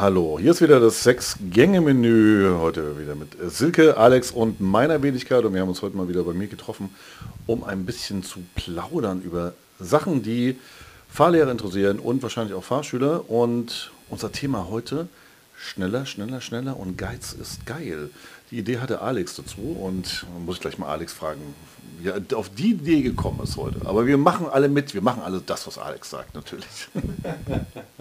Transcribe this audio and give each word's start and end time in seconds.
Hallo, 0.00 0.38
hier 0.40 0.52
ist 0.52 0.62
wieder 0.62 0.80
das 0.80 1.02
Sechs-Gänge-Menü. 1.02 2.56
Heute 2.58 2.98
wieder 2.98 3.14
mit 3.14 3.36
Silke, 3.52 3.98
Alex 3.98 4.30
und 4.30 4.58
meiner 4.58 5.02
Wenigkeit. 5.02 5.44
Und 5.44 5.52
wir 5.52 5.60
haben 5.60 5.68
uns 5.68 5.82
heute 5.82 5.94
mal 5.94 6.08
wieder 6.08 6.24
bei 6.24 6.32
mir 6.32 6.46
getroffen, 6.46 6.88
um 7.46 7.64
ein 7.64 7.84
bisschen 7.84 8.22
zu 8.22 8.40
plaudern 8.54 9.20
über 9.20 9.52
Sachen, 9.78 10.22
die 10.22 10.56
Fahrlehrer 11.10 11.50
interessieren 11.50 11.98
und 11.98 12.22
wahrscheinlich 12.22 12.54
auch 12.54 12.64
Fahrschüler. 12.64 13.28
Und 13.28 13.90
unser 14.08 14.32
Thema 14.32 14.68
heute, 14.70 15.06
schneller, 15.54 16.06
schneller, 16.06 16.40
schneller 16.40 16.78
und 16.78 16.96
Geiz 16.96 17.34
ist 17.34 17.66
geil. 17.66 18.08
Die 18.50 18.56
Idee 18.56 18.78
hatte 18.78 19.02
Alex 19.02 19.36
dazu 19.36 19.60
und 19.60 20.24
muss 20.46 20.54
ich 20.54 20.62
gleich 20.62 20.78
mal 20.78 20.88
Alex 20.88 21.12
fragen, 21.12 21.42
wie 21.98 22.08
er 22.08 22.22
auf 22.38 22.48
die 22.48 22.70
Idee 22.70 23.02
gekommen 23.02 23.40
ist 23.42 23.58
heute. 23.58 23.84
Aber 23.84 24.06
wir 24.06 24.16
machen 24.16 24.46
alle 24.50 24.70
mit, 24.70 24.94
wir 24.94 25.02
machen 25.02 25.20
alle 25.22 25.42
das, 25.44 25.66
was 25.66 25.76
Alex 25.76 26.08
sagt, 26.08 26.34
natürlich. 26.34 26.88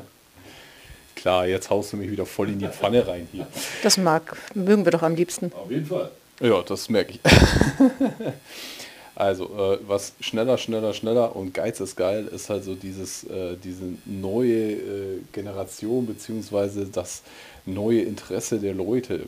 Klar, 1.21 1.47
jetzt 1.47 1.69
haust 1.69 1.91
du 1.91 1.97
mich 1.97 2.09
wieder 2.09 2.25
voll 2.25 2.49
in 2.49 2.59
die 2.59 2.67
Pfanne 2.67 3.05
rein 3.05 3.27
hier. 3.31 3.45
Das 3.83 3.97
mag, 3.97 4.37
mögen 4.53 4.85
wir 4.85 4.91
doch 4.91 5.03
am 5.03 5.15
liebsten. 5.15 5.51
Auf 5.53 5.69
jeden 5.69 5.85
Fall. 5.85 6.11
Ja, 6.39 6.61
das 6.61 6.87
merke 6.87 7.13
ich. 7.13 7.19
also, 9.15 9.45
äh, 9.45 9.79
was 9.85 10.13
schneller, 10.21 10.57
schneller, 10.57 10.93
schneller 10.93 11.35
und 11.35 11.53
Geiz 11.53 11.81
ist 11.81 11.97
geil, 11.97 12.29
ist 12.33 12.49
halt 12.49 12.63
so 12.63 12.73
dieses, 12.75 13.25
äh, 13.25 13.57
diese 13.61 13.83
neue 14.05 14.71
äh, 14.71 15.19
Generation 15.33 16.05
beziehungsweise 16.05 16.85
das 16.85 17.21
neue 17.65 18.01
Interesse 18.01 18.59
der 18.59 18.73
Leute. 18.73 19.23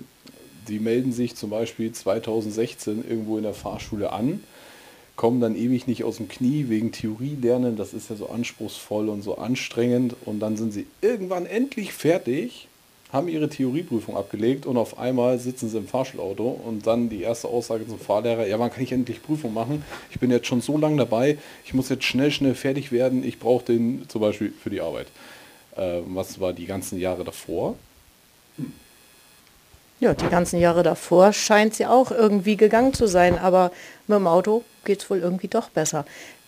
Die 0.69 0.79
melden 0.79 1.11
sich 1.11 1.35
zum 1.35 1.49
Beispiel 1.49 1.91
2016 1.91 3.03
irgendwo 3.09 3.35
in 3.35 3.43
der 3.43 3.53
Fahrschule 3.53 4.13
an 4.13 4.41
kommen 5.21 5.39
dann 5.39 5.55
ewig 5.55 5.85
nicht 5.85 6.03
aus 6.03 6.17
dem 6.17 6.29
Knie 6.29 6.65
wegen 6.67 6.91
Theorie 6.91 7.37
lernen. 7.39 7.77
Das 7.77 7.93
ist 7.93 8.09
ja 8.09 8.15
so 8.15 8.29
anspruchsvoll 8.29 9.07
und 9.07 9.21
so 9.21 9.37
anstrengend. 9.37 10.15
Und 10.25 10.39
dann 10.39 10.57
sind 10.57 10.73
sie 10.73 10.87
irgendwann 10.99 11.45
endlich 11.45 11.93
fertig, 11.93 12.67
haben 13.13 13.27
ihre 13.27 13.47
Theorieprüfung 13.47 14.17
abgelegt 14.17 14.65
und 14.65 14.77
auf 14.77 14.97
einmal 14.97 15.37
sitzen 15.37 15.69
sie 15.69 15.77
im 15.77 15.87
Fahrschulauto 15.87 16.59
und 16.65 16.87
dann 16.87 17.09
die 17.09 17.21
erste 17.21 17.49
Aussage 17.49 17.87
zum 17.87 17.99
Fahrlehrer, 17.99 18.47
ja, 18.47 18.57
wann 18.57 18.71
kann 18.71 18.81
ich 18.81 18.93
endlich 18.93 19.21
Prüfung 19.21 19.53
machen? 19.53 19.85
Ich 20.09 20.19
bin 20.19 20.31
jetzt 20.31 20.47
schon 20.47 20.61
so 20.61 20.75
lange 20.75 20.97
dabei, 20.97 21.37
ich 21.65 21.75
muss 21.75 21.89
jetzt 21.89 22.05
schnell, 22.05 22.31
schnell 22.31 22.55
fertig 22.55 22.91
werden, 22.91 23.23
ich 23.23 23.37
brauche 23.37 23.65
den 23.65 24.05
zum 24.07 24.21
Beispiel 24.21 24.51
für 24.59 24.71
die 24.71 24.81
Arbeit. 24.81 25.05
Äh, 25.75 25.99
was 26.07 26.39
war 26.39 26.51
die 26.51 26.65
ganzen 26.65 26.97
Jahre 26.97 27.23
davor? 27.23 27.75
Ja, 30.01 30.15
die 30.15 30.29
ganzen 30.29 30.59
Jahre 30.59 30.81
davor 30.81 31.31
scheint 31.31 31.75
sie 31.75 31.85
auch 31.85 32.09
irgendwie 32.09 32.57
gegangen 32.57 32.91
zu 32.91 33.05
sein, 33.05 33.37
aber 33.37 33.71
mit 34.07 34.17
dem 34.17 34.25
Auto 34.25 34.63
geht 34.83 35.03
es 35.03 35.09
wohl 35.11 35.19
irgendwie 35.19 35.47
doch 35.47 35.69
besser. 35.69 36.05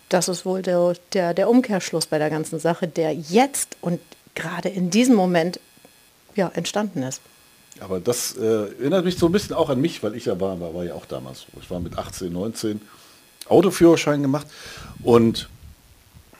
Das 0.09 0.27
ist 0.27 0.43
wohl 0.43 0.63
der, 0.63 0.95
der, 1.13 1.35
der 1.35 1.47
Umkehrschluss 1.47 2.07
bei 2.07 2.17
der 2.17 2.31
ganzen 2.31 2.57
Sache, 2.57 2.87
der 2.87 3.13
jetzt 3.13 3.77
und 3.79 3.99
gerade 4.33 4.69
in 4.69 4.89
diesem 4.89 5.15
Moment 5.15 5.59
ja, 6.33 6.51
entstanden 6.55 7.03
ist. 7.03 7.21
Aber 7.79 7.99
das 7.99 8.35
äh, 8.37 8.43
erinnert 8.79 9.05
mich 9.05 9.19
so 9.19 9.27
ein 9.27 9.31
bisschen 9.31 9.55
auch 9.55 9.69
an 9.69 9.79
mich, 9.79 10.01
weil 10.01 10.15
ich 10.15 10.25
ja 10.25 10.39
war, 10.39 10.59
war, 10.59 10.83
ja 10.83 10.95
auch 10.95 11.05
damals. 11.05 11.45
Ich 11.61 11.69
war 11.69 11.79
mit 11.79 11.95
18, 11.95 12.33
19 12.33 12.81
Autoführerschein 13.49 14.23
gemacht 14.23 14.47
und 15.03 15.47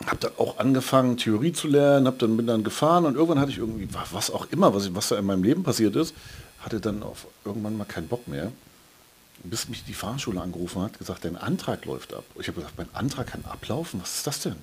habe 0.08 0.18
dann 0.20 0.32
auch 0.40 0.58
angefangen, 0.58 1.18
Theorie 1.18 1.54
zu 1.54 1.68
lernen, 1.68 2.08
habe 2.08 2.18
dann 2.18 2.36
bin 2.38 2.48
dann 2.48 2.64
gefahren 2.64 3.06
und 3.06 3.14
irgendwann 3.14 3.40
hatte 3.40 3.52
ich 3.52 3.60
irgendwie, 3.60 3.88
was 4.12 4.32
auch 4.32 4.48
immer, 4.50 4.74
was, 4.74 4.96
was 4.96 5.10
da 5.10 5.20
in 5.20 5.26
meinem 5.26 5.44
Leben 5.44 5.62
passiert 5.62 5.96
ist, 5.96 6.16
hatte 6.64 6.80
dann 6.80 7.04
auf 7.04 7.28
irgendwann 7.46 7.78
mal 7.78 7.86
keinen 7.86 8.08
Bock 8.08 8.28
mehr. 8.28 8.52
Bis 9.44 9.68
mich 9.68 9.84
die 9.84 9.94
Fahrschule 9.94 10.40
angerufen 10.40 10.82
hat, 10.82 10.98
gesagt, 10.98 11.26
dein 11.26 11.36
Antrag 11.36 11.86
läuft 11.86 12.14
ab. 12.14 12.24
Ich 12.40 12.48
habe 12.48 12.62
gesagt, 12.62 12.78
mein 12.78 12.88
Antrag 12.94 13.28
kann 13.28 13.44
ablaufen? 13.46 14.00
Was 14.02 14.18
ist 14.18 14.28
das 14.28 14.40
denn? 14.42 14.56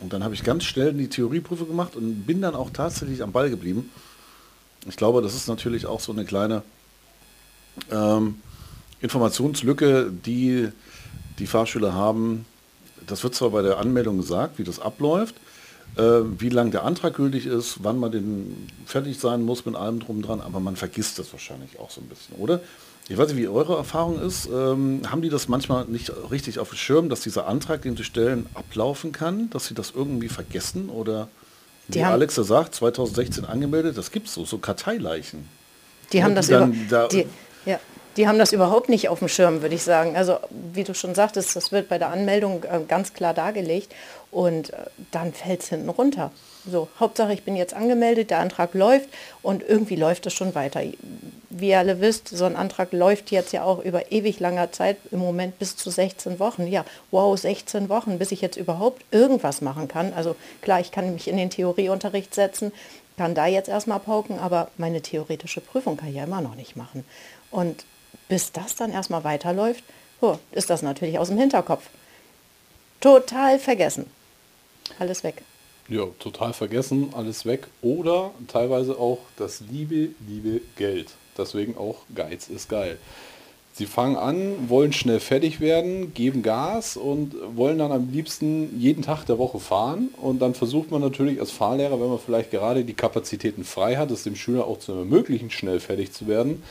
Und 0.00 0.12
dann 0.12 0.24
habe 0.24 0.34
ich 0.34 0.42
ganz 0.42 0.64
schnell 0.64 0.92
die 0.92 1.08
Theorieprüfe 1.08 1.66
gemacht 1.66 1.94
und 1.94 2.24
bin 2.24 2.40
dann 2.40 2.54
auch 2.54 2.70
tatsächlich 2.70 3.22
am 3.22 3.32
Ball 3.32 3.50
geblieben. 3.50 3.90
Ich 4.88 4.96
glaube, 4.96 5.22
das 5.22 5.34
ist 5.34 5.48
natürlich 5.48 5.86
auch 5.86 6.00
so 6.00 6.12
eine 6.12 6.24
kleine 6.24 6.62
ähm, 7.90 8.40
Informationslücke, 9.00 10.10
die 10.10 10.68
die 11.38 11.46
Fahrschüler 11.46 11.94
haben. 11.94 12.46
Das 13.06 13.22
wird 13.22 13.34
zwar 13.34 13.50
bei 13.50 13.62
der 13.62 13.78
Anmeldung 13.78 14.16
gesagt, 14.16 14.58
wie 14.58 14.64
das 14.64 14.80
abläuft, 14.80 15.36
wie 15.96 16.48
lang 16.48 16.72
der 16.72 16.82
Antrag 16.82 17.14
gültig 17.14 17.46
ist, 17.46 17.84
wann 17.84 18.00
man 18.00 18.10
den 18.10 18.66
fertig 18.84 19.18
sein 19.20 19.42
muss 19.42 19.64
mit 19.64 19.76
allem 19.76 20.00
drum 20.00 20.22
dran, 20.22 20.40
aber 20.40 20.58
man 20.58 20.74
vergisst 20.74 21.20
das 21.20 21.32
wahrscheinlich 21.32 21.78
auch 21.78 21.90
so 21.90 22.00
ein 22.00 22.08
bisschen, 22.08 22.34
oder? 22.36 22.60
Ich 23.08 23.18
weiß 23.18 23.28
nicht, 23.28 23.36
wie 23.36 23.48
eure 23.48 23.76
Erfahrung 23.76 24.20
ist. 24.20 24.46
Ähm, 24.46 25.02
haben 25.10 25.20
die 25.20 25.28
das 25.28 25.46
manchmal 25.48 25.84
nicht 25.84 26.10
richtig 26.30 26.58
auf 26.58 26.70
dem 26.70 26.78
Schirm, 26.78 27.08
dass 27.10 27.20
dieser 27.20 27.46
Antrag, 27.46 27.82
den 27.82 27.96
sie 27.96 28.04
stellen, 28.04 28.46
ablaufen 28.54 29.12
kann, 29.12 29.50
dass 29.50 29.66
sie 29.66 29.74
das 29.74 29.92
irgendwie 29.94 30.28
vergessen 30.28 30.88
oder 30.88 31.28
wie 31.88 32.02
Alex 32.02 32.34
sagt, 32.34 32.74
2016 32.74 33.44
angemeldet, 33.44 33.98
das 33.98 34.10
gibt 34.10 34.28
es 34.28 34.34
so, 34.34 34.46
so 34.46 34.56
Karteileichen. 34.56 35.46
Die 36.12 36.24
haben 36.24 36.34
das 36.34 36.48
über, 36.48 36.70
da 36.88 37.08
die, 37.08 37.26
ja, 37.66 37.78
die 38.16 38.28
haben 38.28 38.38
das 38.38 38.52
überhaupt 38.52 38.88
nicht 38.88 39.08
auf 39.08 39.18
dem 39.18 39.28
Schirm, 39.28 39.62
würde 39.62 39.74
ich 39.74 39.82
sagen. 39.82 40.16
Also 40.16 40.38
wie 40.50 40.84
du 40.84 40.94
schon 40.94 41.14
sagtest, 41.14 41.56
das 41.56 41.72
wird 41.72 41.88
bei 41.88 41.98
der 41.98 42.08
Anmeldung 42.08 42.64
äh, 42.64 42.80
ganz 42.86 43.12
klar 43.12 43.34
dargelegt 43.34 43.92
und 44.30 44.72
äh, 44.72 44.76
dann 45.10 45.32
fällt 45.32 45.62
es 45.62 45.68
hinten 45.68 45.88
runter. 45.88 46.30
So, 46.70 46.88
Hauptsache 46.98 47.32
ich 47.32 47.42
bin 47.42 47.56
jetzt 47.56 47.74
angemeldet, 47.74 48.30
der 48.30 48.38
Antrag 48.38 48.74
läuft 48.74 49.08
und 49.42 49.62
irgendwie 49.62 49.96
läuft 49.96 50.26
es 50.26 50.32
schon 50.32 50.54
weiter. 50.54 50.80
Wie 51.50 51.68
ihr 51.68 51.78
alle 51.78 52.00
wisst, 52.00 52.28
so 52.28 52.46
ein 52.46 52.56
Antrag 52.56 52.92
läuft 52.92 53.30
jetzt 53.30 53.52
ja 53.52 53.64
auch 53.64 53.84
über 53.84 54.10
ewig 54.10 54.40
langer 54.40 54.72
Zeit, 54.72 54.96
im 55.10 55.18
Moment 55.18 55.58
bis 55.58 55.76
zu 55.76 55.90
16 55.90 56.38
Wochen. 56.38 56.66
Ja, 56.66 56.84
wow, 57.10 57.38
16 57.38 57.88
Wochen, 57.90 58.18
bis 58.18 58.32
ich 58.32 58.40
jetzt 58.40 58.56
überhaupt 58.56 59.04
irgendwas 59.10 59.60
machen 59.60 59.88
kann. 59.88 60.14
Also 60.14 60.36
klar, 60.62 60.80
ich 60.80 60.90
kann 60.90 61.12
mich 61.12 61.28
in 61.28 61.36
den 61.36 61.50
Theorieunterricht 61.50 62.34
setzen, 62.34 62.72
kann 63.18 63.34
da 63.34 63.46
jetzt 63.46 63.68
erstmal 63.68 64.00
pauken, 64.00 64.38
aber 64.38 64.68
meine 64.78 65.02
theoretische 65.02 65.60
Prüfung 65.60 65.96
kann 65.96 66.08
ich 66.08 66.16
ja 66.16 66.24
immer 66.24 66.40
noch 66.40 66.56
nicht 66.56 66.76
machen. 66.76 67.04
Und 67.50 67.84
bis 68.28 68.52
das 68.52 68.74
dann 68.74 68.92
erstmal 68.92 69.24
weiterläuft, 69.24 69.84
oh, 70.20 70.36
ist 70.52 70.70
das 70.70 70.82
natürlich 70.82 71.18
aus 71.18 71.28
dem 71.28 71.38
Hinterkopf. 71.38 71.88
Total 73.00 73.58
vergessen. 73.58 74.06
Alles 74.98 75.24
weg. 75.24 75.42
Ja, 75.88 76.06
total 76.18 76.54
vergessen, 76.54 77.10
alles 77.14 77.44
weg. 77.44 77.66
Oder 77.82 78.30
teilweise 78.48 78.98
auch 78.98 79.18
das 79.36 79.60
liebe, 79.60 80.10
liebe 80.26 80.62
Geld. 80.76 81.10
Deswegen 81.36 81.76
auch 81.76 81.96
Geiz 82.14 82.48
ist 82.48 82.68
geil. 82.68 82.98
Sie 83.76 83.86
fangen 83.86 84.16
an, 84.16 84.68
wollen 84.68 84.92
schnell 84.92 85.18
fertig 85.18 85.58
werden, 85.58 86.14
geben 86.14 86.42
Gas 86.42 86.96
und 86.96 87.34
wollen 87.56 87.78
dann 87.78 87.90
am 87.90 88.08
liebsten 88.08 88.80
jeden 88.80 89.02
Tag 89.02 89.24
der 89.24 89.36
Woche 89.36 89.58
fahren. 89.58 90.10
Und 90.22 90.40
dann 90.40 90.54
versucht 90.54 90.92
man 90.92 91.00
natürlich 91.00 91.40
als 91.40 91.50
Fahrlehrer, 91.50 92.00
wenn 92.00 92.08
man 92.08 92.20
vielleicht 92.24 92.52
gerade 92.52 92.84
die 92.84 92.94
Kapazitäten 92.94 93.64
frei 93.64 93.96
hat, 93.96 94.12
es 94.12 94.22
dem 94.22 94.36
Schüler 94.36 94.68
auch 94.68 94.78
zu 94.78 94.92
ermöglichen, 94.92 95.50
schnell 95.50 95.80
fertig 95.80 96.12
zu 96.12 96.28
werden, 96.28 96.62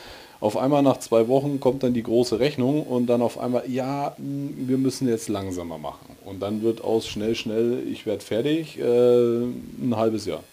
auf 0.44 0.58
einmal 0.58 0.82
nach 0.82 0.98
zwei 0.98 1.26
Wochen 1.26 1.58
kommt 1.58 1.84
dann 1.84 1.94
die 1.94 2.02
große 2.02 2.38
Rechnung 2.38 2.82
und 2.82 3.06
dann 3.06 3.22
auf 3.22 3.38
einmal, 3.38 3.64
ja, 3.66 4.14
wir 4.18 4.76
müssen 4.76 5.08
jetzt 5.08 5.30
langsamer 5.30 5.78
machen. 5.78 6.16
Und 6.26 6.40
dann 6.40 6.60
wird 6.60 6.84
aus 6.84 7.08
schnell, 7.08 7.34
schnell, 7.34 7.82
ich 7.90 8.04
werde 8.04 8.22
fertig, 8.22 8.78
äh, 8.78 8.82
ein 8.82 9.94
halbes 9.96 10.26
Jahr. 10.26 10.44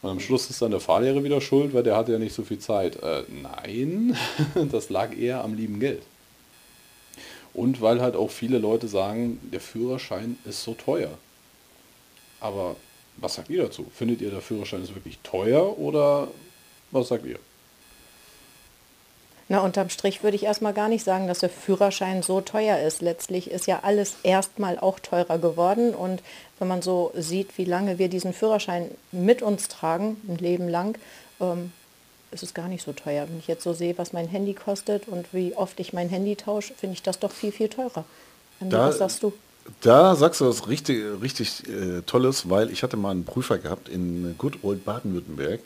Und 0.00 0.08
am 0.08 0.20
Schluss 0.20 0.48
ist 0.48 0.62
dann 0.62 0.70
der 0.70 0.80
Fahrlehrer 0.80 1.22
wieder 1.22 1.42
schuld, 1.42 1.74
weil 1.74 1.82
der 1.82 1.98
hatte 1.98 2.12
ja 2.12 2.18
nicht 2.18 2.34
so 2.34 2.44
viel 2.44 2.60
Zeit. 2.60 2.96
Äh, 3.02 3.24
nein, 3.42 4.16
das 4.72 4.88
lag 4.88 5.14
eher 5.14 5.44
am 5.44 5.52
lieben 5.52 5.80
Geld. 5.80 6.00
Und 7.52 7.82
weil 7.82 8.00
halt 8.00 8.16
auch 8.16 8.30
viele 8.30 8.56
Leute 8.56 8.88
sagen, 8.88 9.38
der 9.52 9.60
Führerschein 9.60 10.38
ist 10.46 10.64
so 10.64 10.72
teuer. 10.72 11.10
Aber 12.40 12.74
was 13.18 13.34
sagt 13.34 13.50
ihr 13.50 13.64
dazu? 13.64 13.84
Findet 13.94 14.22
ihr, 14.22 14.30
der 14.30 14.40
Führerschein 14.40 14.82
ist 14.82 14.94
wirklich 14.94 15.18
teuer 15.22 15.78
oder 15.78 16.28
was 16.90 17.08
sagt 17.08 17.26
ihr? 17.26 17.38
Na, 19.50 19.62
unterm 19.62 19.90
Strich 19.90 20.22
würde 20.22 20.36
ich 20.36 20.44
erstmal 20.44 20.72
gar 20.72 20.88
nicht 20.88 21.04
sagen, 21.04 21.26
dass 21.26 21.40
der 21.40 21.50
Führerschein 21.50 22.22
so 22.22 22.40
teuer 22.40 22.78
ist. 22.78 23.02
Letztlich 23.02 23.50
ist 23.50 23.66
ja 23.66 23.80
alles 23.82 24.14
erstmal 24.22 24.78
auch 24.78 25.00
teurer 25.00 25.38
geworden. 25.38 25.92
Und 25.92 26.22
wenn 26.60 26.68
man 26.68 26.82
so 26.82 27.10
sieht, 27.16 27.58
wie 27.58 27.64
lange 27.64 27.98
wir 27.98 28.08
diesen 28.08 28.32
Führerschein 28.32 28.92
mit 29.10 29.42
uns 29.42 29.66
tragen, 29.66 30.18
ein 30.28 30.36
Leben 30.36 30.68
lang, 30.68 30.96
ähm, 31.40 31.72
ist 32.30 32.44
es 32.44 32.54
gar 32.54 32.68
nicht 32.68 32.84
so 32.84 32.92
teuer. 32.92 33.26
Wenn 33.28 33.40
ich 33.40 33.48
jetzt 33.48 33.64
so 33.64 33.72
sehe, 33.72 33.98
was 33.98 34.12
mein 34.12 34.28
Handy 34.28 34.54
kostet 34.54 35.08
und 35.08 35.26
wie 35.34 35.52
oft 35.56 35.80
ich 35.80 35.92
mein 35.92 36.08
Handy 36.08 36.36
tausche, 36.36 36.72
finde 36.74 36.94
ich 36.94 37.02
das 37.02 37.18
doch 37.18 37.32
viel, 37.32 37.50
viel 37.50 37.68
teurer. 37.68 38.04
Da, 38.60 38.86
was 38.86 38.98
sagst 38.98 39.20
du? 39.24 39.32
Da 39.80 40.14
sagst 40.14 40.40
du 40.40 40.46
was 40.46 40.68
richtig, 40.68 41.02
richtig 41.20 41.68
äh, 41.68 42.02
Tolles, 42.02 42.48
weil 42.48 42.70
ich 42.70 42.84
hatte 42.84 42.96
mal 42.96 43.10
einen 43.10 43.24
Prüfer 43.24 43.58
gehabt 43.58 43.88
in 43.88 44.36
Good 44.38 44.62
Old 44.62 44.84
Baden-Württemberg 44.84 45.58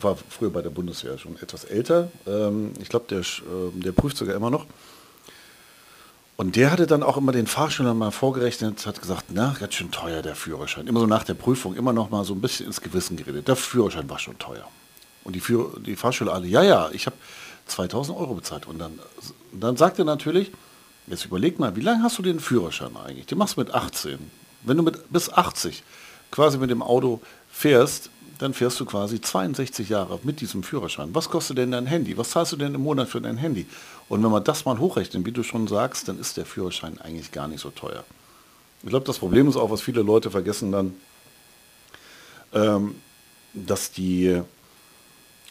war 0.00 0.16
früher 0.28 0.50
bei 0.50 0.62
der 0.62 0.70
Bundeswehr 0.70 1.18
schon 1.18 1.36
etwas 1.40 1.64
älter. 1.64 2.10
Ähm, 2.26 2.72
ich 2.80 2.88
glaube, 2.88 3.06
der, 3.08 3.20
äh, 3.20 3.70
der 3.74 3.92
prüft 3.92 4.16
sogar 4.16 4.34
immer 4.34 4.50
noch. 4.50 4.66
Und 6.36 6.56
der 6.56 6.70
hatte 6.70 6.86
dann 6.86 7.02
auch 7.02 7.16
immer 7.16 7.32
den 7.32 7.46
Fahrschülern 7.46 7.96
mal 7.96 8.10
vorgerechnet, 8.10 8.84
hat 8.84 9.00
gesagt, 9.00 9.26
na, 9.30 9.56
ganz 9.58 9.74
schön 9.74 9.90
teuer 9.90 10.20
der 10.20 10.36
Führerschein. 10.36 10.86
Immer 10.86 11.00
so 11.00 11.06
nach 11.06 11.24
der 11.24 11.34
Prüfung, 11.34 11.74
immer 11.74 11.94
noch 11.94 12.10
mal 12.10 12.24
so 12.24 12.34
ein 12.34 12.42
bisschen 12.42 12.66
ins 12.66 12.82
Gewissen 12.82 13.16
geredet. 13.16 13.48
Der 13.48 13.56
Führerschein 13.56 14.08
war 14.10 14.18
schon 14.18 14.38
teuer. 14.38 14.68
Und 15.24 15.34
die, 15.34 15.40
Führ 15.40 15.80
die 15.80 15.96
Fahrschüler 15.96 16.34
alle, 16.34 16.46
ja, 16.46 16.62
ja, 16.62 16.90
ich 16.92 17.06
habe 17.06 17.16
2000 17.66 18.18
Euro 18.18 18.34
bezahlt. 18.34 18.66
Und 18.66 18.78
dann, 18.78 18.98
dann 19.52 19.78
sagt 19.78 19.98
er 19.98 20.04
natürlich, 20.04 20.52
jetzt 21.06 21.24
überleg 21.24 21.58
mal, 21.58 21.74
wie 21.74 21.80
lange 21.80 22.02
hast 22.02 22.18
du 22.18 22.22
den 22.22 22.38
Führerschein 22.38 22.94
eigentlich? 22.96 23.26
Den 23.26 23.38
machst 23.38 23.56
du 23.56 23.60
mit 23.60 23.72
18. 23.72 24.18
Wenn 24.62 24.76
du 24.76 24.82
mit 24.82 25.10
bis 25.10 25.30
80 25.30 25.82
quasi 26.30 26.58
mit 26.58 26.68
dem 26.68 26.82
Auto 26.82 27.22
fährst, 27.50 28.10
dann 28.38 28.54
fährst 28.54 28.78
du 28.80 28.84
quasi 28.84 29.20
62 29.20 29.88
Jahre 29.88 30.20
mit 30.22 30.40
diesem 30.40 30.62
Führerschein. 30.62 31.14
Was 31.14 31.28
kostet 31.28 31.58
denn 31.58 31.70
dein 31.70 31.86
Handy? 31.86 32.16
Was 32.16 32.30
zahlst 32.30 32.52
du 32.52 32.56
denn 32.56 32.74
im 32.74 32.82
Monat 32.82 33.08
für 33.08 33.20
dein 33.20 33.36
Handy? 33.36 33.66
Und 34.08 34.22
wenn 34.22 34.30
man 34.30 34.44
das 34.44 34.64
mal 34.64 34.78
hochrechnet, 34.78 35.24
wie 35.24 35.32
du 35.32 35.42
schon 35.42 35.66
sagst, 35.66 36.08
dann 36.08 36.18
ist 36.20 36.36
der 36.36 36.46
Führerschein 36.46 37.00
eigentlich 37.00 37.32
gar 37.32 37.48
nicht 37.48 37.60
so 37.60 37.70
teuer. 37.70 38.04
Ich 38.82 38.88
glaube, 38.88 39.06
das 39.06 39.18
Problem 39.18 39.48
ist 39.48 39.56
auch, 39.56 39.70
was 39.70 39.80
viele 39.80 40.02
Leute 40.02 40.30
vergessen 40.30 40.70
dann, 40.72 40.94
ähm, 42.52 42.96
dass 43.54 43.90
die, 43.90 44.42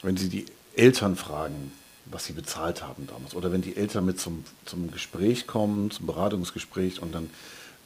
wenn 0.04 0.16
sie 0.16 0.30
die 0.30 0.46
Eltern 0.76 1.16
fragen, 1.16 1.72
was 2.06 2.26
sie 2.26 2.34
bezahlt 2.34 2.84
haben 2.84 3.08
damals, 3.08 3.36
oder 3.36 3.52
wenn 3.52 3.62
die 3.62 3.76
Eltern 3.76 4.06
mit 4.06 4.20
zum, 4.20 4.46
zum 4.66 4.92
Gespräch 4.92 5.48
kommen, 5.48 5.90
zum 5.90 6.06
Beratungsgespräch 6.06 7.02
und 7.02 7.14
dann 7.16 7.30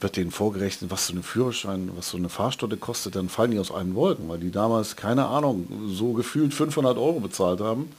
wird 0.00 0.16
denen 0.16 0.30
vorgerechnet, 0.30 0.90
was 0.90 1.06
so 1.06 1.14
ein 1.14 1.22
Führerschein, 1.22 1.90
was 1.96 2.10
so 2.10 2.16
eine 2.16 2.28
Fahrstunde 2.28 2.76
kostet, 2.76 3.16
dann 3.16 3.28
fallen 3.28 3.50
die 3.50 3.58
aus 3.58 3.70
allen 3.70 3.94
Wolken, 3.94 4.28
weil 4.28 4.38
die 4.38 4.50
damals, 4.50 4.96
keine 4.96 5.26
Ahnung, 5.26 5.66
so 5.88 6.12
gefühlt 6.12 6.54
500 6.54 6.96
Euro 6.96 7.20
bezahlt 7.20 7.60
haben 7.60 7.90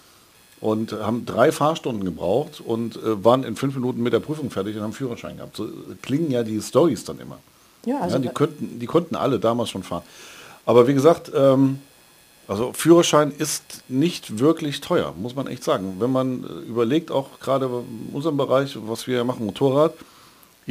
und 0.59 0.93
haben 0.93 1.25
drei 1.25 1.51
Fahrstunden 1.51 2.05
gebraucht 2.05 2.61
und 2.61 2.95
äh, 2.97 3.23
waren 3.23 3.43
in 3.43 3.55
fünf 3.55 3.75
Minuten 3.75 4.01
mit 4.01 4.13
der 4.13 4.19
Prüfung 4.19 4.51
fertig 4.51 4.75
und 4.75 4.83
haben 4.83 4.93
Führerschein 4.93 5.37
gehabt. 5.37 5.55
So 5.55 5.67
klingen 6.01 6.31
ja 6.31 6.43
die 6.43 6.61
Stories 6.61 7.03
dann 7.03 7.19
immer. 7.19 7.39
Ja, 7.85 7.99
also 7.99 8.17
ja, 8.17 8.21
die, 8.21 8.29
könnten, 8.29 8.79
die 8.79 8.85
konnten 8.85 9.15
alle 9.15 9.39
damals 9.39 9.69
schon 9.69 9.83
fahren. 9.83 10.03
Aber 10.65 10.87
wie 10.87 10.93
gesagt, 10.93 11.31
ähm, 11.35 11.79
also 12.47 12.73
Führerschein 12.73 13.31
ist 13.31 13.83
nicht 13.87 14.39
wirklich 14.39 14.81
teuer, 14.81 15.13
muss 15.17 15.35
man 15.35 15.47
echt 15.47 15.63
sagen. 15.63 15.95
Wenn 15.99 16.11
man 16.11 16.43
äh, 16.43 16.47
überlegt, 16.69 17.09
auch 17.11 17.39
gerade 17.39 17.65
in 17.65 18.13
unserem 18.13 18.37
Bereich, 18.37 18.77
was 18.87 19.07
wir 19.07 19.23
machen, 19.23 19.45
Motorrad, 19.45 19.93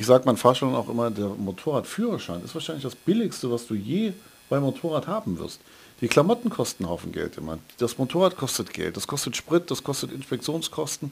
ich 0.01 0.07
sage 0.07 0.25
meinen 0.25 0.39
Fahrstellern 0.39 0.75
auch 0.75 0.89
immer, 0.89 1.11
der 1.11 1.29
Motorradführerschein 1.29 2.43
ist 2.43 2.55
wahrscheinlich 2.55 2.85
das 2.85 2.95
billigste, 2.95 3.51
was 3.51 3.67
du 3.67 3.75
je 3.75 4.15
beim 4.49 4.63
Motorrad 4.63 5.07
haben 5.07 5.39
wirst. 5.39 5.61
Die 6.01 6.09
Klamotten 6.09 6.49
kosten 6.49 6.85
einen 6.85 6.91
Haufen 6.91 7.13
Geld 7.13 7.37
immer. 7.37 7.59
Das 7.77 7.99
Motorrad 7.99 8.39
kostet 8.39 8.73
Geld, 8.73 8.97
das 8.97 9.07
kostet 9.07 9.37
Sprit, 9.37 9.71
das 9.71 9.85
kostet 9.85 10.11
Inspektionskosten. 10.11 11.11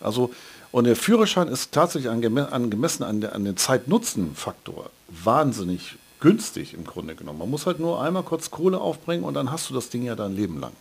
Also, 0.00 0.30
und 0.72 0.84
der 0.84 0.96
Führerschein 0.96 1.46
ist 1.46 1.70
tatsächlich 1.70 2.10
angemessen 2.10 3.04
an, 3.04 3.20
der, 3.20 3.34
an 3.34 3.44
den 3.44 3.56
Zeit-Nutzen-Faktor 3.56 4.90
wahnsinnig 5.08 5.94
günstig 6.18 6.74
im 6.74 6.84
Grunde 6.84 7.14
genommen. 7.14 7.38
Man 7.38 7.50
muss 7.50 7.66
halt 7.66 7.78
nur 7.78 8.02
einmal 8.02 8.24
kurz 8.24 8.50
Kohle 8.50 8.80
aufbringen 8.80 9.22
und 9.22 9.34
dann 9.34 9.52
hast 9.52 9.70
du 9.70 9.74
das 9.74 9.88
Ding 9.88 10.02
ja 10.02 10.16
dein 10.16 10.34
Leben 10.34 10.58
lang. 10.58 10.72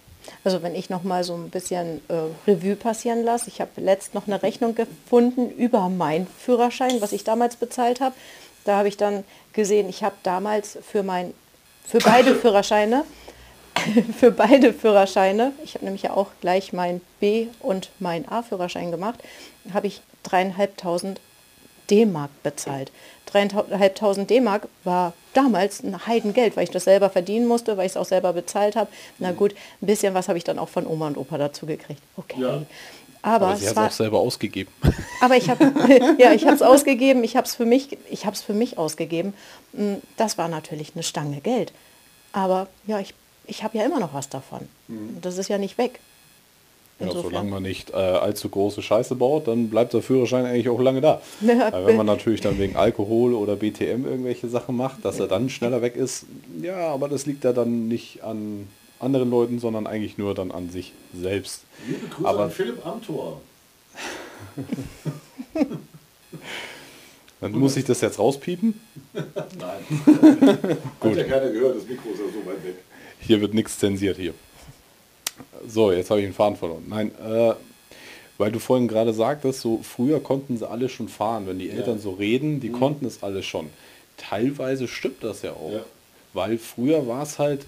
Also 0.44 0.62
wenn 0.62 0.76
ich 0.76 0.90
noch 0.90 1.04
mal 1.04 1.24
so 1.24 1.36
ein 1.36 1.50
bisschen 1.50 2.02
äh, 2.08 2.50
Revue 2.50 2.76
passieren 2.76 3.24
lasse, 3.24 3.50
ich 3.50 3.62
habe 3.62 3.82
letzt 3.82 4.14
noch 4.14 4.28
eine 4.28 4.42
Rechnung 4.42 4.76
gefunden 4.76 5.50
über 5.50 5.90
meinen 5.90 6.28
Führerschein, 6.28 7.02
was 7.02 7.12
ich 7.12 7.24
damals 7.24 7.56
bezahlt 7.56 8.02
habe. 8.02 8.16
Da 8.64 8.78
habe 8.78 8.88
ich 8.88 8.98
dann 8.98 9.24
gesehen, 9.54 9.90
ich 9.90 10.04
habe 10.04 10.16
damals 10.24 10.78
für 10.82 11.04
mein 11.04 11.34
für 11.86 12.00
beide 12.00 12.36
Führerscheine 12.42 13.04
für 14.18 14.32
beide 14.32 14.74
Führerscheine, 14.74 15.54
ich 15.64 15.76
habe 15.76 15.86
nämlich 15.86 16.04
ja 16.04 16.12
auch 16.12 16.30
gleich 16.42 16.74
mein 16.74 17.02
B- 17.20 17.48
und 17.60 17.90
mein 18.00 18.28
A-Führerschein 18.28 18.92
gemacht, 18.92 19.20
habe 19.74 19.88
ich 19.88 20.02
dreieinhalbtausend 20.24 21.20
D-Mark 21.90 22.32
bezahlt. 22.44 22.92
Dreieinhalbtausend 23.26 24.30
D-Mark 24.30 24.68
war 24.84 25.14
damals 25.36 25.84
ein 25.84 26.08
Heidengeld, 26.08 26.56
weil 26.56 26.64
ich 26.64 26.72
das 26.72 26.86
selber 26.86 27.10
verdienen 27.10 27.48
musste, 27.48 27.78
weil 27.78 27.86
ich 27.86 27.94
es 27.94 27.98
auch 27.98 28.06
selber 28.06 28.34
bezahlt 28.34 28.76
habe. 28.76 28.90
Na 29.20 29.32
gut, 29.32 29.54
ein 29.82 29.88
bisschen 29.88 30.14
was 30.14 30.28
habe 30.28 30.38
ich 30.38 30.44
dann 30.44 30.60
auch 30.60 30.70
von 30.70 30.88
Oma 30.88 31.08
und 31.08 31.18
Opa 31.18 31.38
dazu 31.38 31.66
gekriegt. 31.66 32.02
Okay. 32.18 32.42
Ja. 32.42 32.62
Aber, 33.22 33.48
aber 33.48 33.56
sie 33.56 33.68
hat 33.68 33.74
es 33.74 33.78
auch 33.78 33.92
selber 33.92 34.20
ausgegeben. 34.20 34.72
Aber 35.20 35.36
ich 35.36 35.50
habe 35.50 35.74
ja, 36.20 36.34
ich 36.34 36.46
habe 36.46 36.56
es 36.56 36.62
ausgegeben, 36.62 37.24
ich 37.24 37.36
habe 37.36 37.48
es 37.48 37.56
für 37.56 37.66
mich, 37.66 37.98
ich 38.10 38.26
habe 38.26 38.36
es 38.36 38.42
für 38.42 38.54
mich 38.54 38.78
ausgegeben. 38.78 39.34
Hm, 39.76 40.02
das 40.16 40.38
war 40.38 40.48
natürlich 40.48 40.92
eine 40.94 41.02
Stange 41.04 41.42
Geld. 41.42 41.74
Aber 42.34 42.68
ja, 42.86 43.00
ich, 43.00 43.16
ich 43.48 43.64
habe 43.64 43.78
ja 43.78 43.84
immer 43.84 44.00
noch 44.00 44.14
was 44.14 44.30
davon. 44.30 44.68
Mhm. 44.88 45.20
Das 45.22 45.38
ist 45.38 45.48
ja 45.48 45.58
nicht 45.58 45.78
weg. 45.78 46.00
Ja, 47.00 47.12
solange 47.12 47.52
man 47.52 47.64
nicht 47.64 47.92
äh, 47.92 47.96
allzu 47.96 48.48
große 48.48 48.82
Scheiße 48.82 49.16
baut, 49.16 49.50
dann 49.50 49.70
bleibt 49.70 49.94
der 49.94 50.02
Führerschein 50.02 50.46
eigentlich 50.46 50.70
auch 50.70 50.80
lange 50.80 51.02
da. 51.02 51.22
Ja, 51.42 51.86
wenn 51.86 51.98
man 51.98 52.06
natürlich 52.06 52.40
dann 52.40 52.58
wegen 52.58 52.78
Alkohol 52.78 53.34
oder 53.34 53.58
BTM 53.58 54.06
irgendwelche 54.06 54.48
Sachen 54.48 54.78
macht, 54.78 55.04
dass 55.04 55.20
er 55.20 55.28
dann 55.28 55.50
schneller 55.50 55.82
weg 55.82 55.98
ist, 55.98 56.26
ja, 56.62 56.88
aber 56.88 57.10
das 57.10 57.26
liegt 57.26 57.44
ja 57.44 57.52
dann 57.52 57.90
nicht 57.90 58.24
an 58.24 58.68
anderen 59.00 59.30
Leuten, 59.30 59.60
sondern 59.60 59.88
eigentlich 59.88 60.18
nur 60.18 60.34
dann 60.36 60.52
an 60.52 60.70
sich 60.70 60.94
selbst. 61.14 61.64
Liebe 61.86 62.08
Grüße 62.08 62.30
aber, 62.30 62.44
an 62.46 62.52
Philipp 62.52 62.86
Amthor. 62.86 63.42
dann 67.42 67.52
muss 67.52 67.76
ich 67.76 67.84
das 67.84 68.00
jetzt 68.00 68.20
rauspiepen? 68.20 68.80
Nein. 69.14 69.26
Gut. 71.00 71.12
Hat 71.12 71.18
ja 71.18 71.24
keiner 71.24 71.50
gehört, 71.52 71.76
das 71.78 71.88
Mikro 71.88 72.10
ist 72.12 72.20
ja 72.20 72.26
so 72.34 72.50
weit 72.50 72.64
weg. 72.64 72.76
Hier 73.20 73.42
wird 73.42 73.54
nichts 73.54 73.78
zensiert 73.80 74.18
hier. 74.18 74.34
So, 75.68 75.92
jetzt 75.92 76.10
habe 76.10 76.22
ich 76.22 76.28
den 76.28 76.34
Faden 76.34 76.58
verloren. 76.58 76.84
Nein, 76.88 77.12
äh, 77.20 77.54
weil 78.38 78.52
du 78.52 78.60
vorhin 78.60 78.88
gerade 78.88 79.14
sagtest, 79.14 79.62
so 79.62 79.80
früher 79.84 80.20
konnten 80.22 80.58
sie 80.58 80.70
alle 80.70 80.90
schon 80.90 81.08
fahren. 81.08 81.48
Wenn 81.48 81.60
die 81.60 81.70
Eltern 81.70 81.98
ja. 81.98 82.02
so 82.02 82.12
reden, 82.12 82.60
die 82.60 82.70
mhm. 82.70 82.80
konnten 82.80 83.06
es 83.06 83.24
alle 83.24 83.44
schon. 83.44 83.70
Teilweise 84.18 84.88
stimmt 84.88 85.24
das 85.24 85.42
ja 85.42 85.52
auch. 85.52 85.72
Ja. 85.72 85.86
Weil 86.34 86.58
früher 86.58 87.08
war 87.08 87.24
es 87.24 87.40
halt 87.40 87.66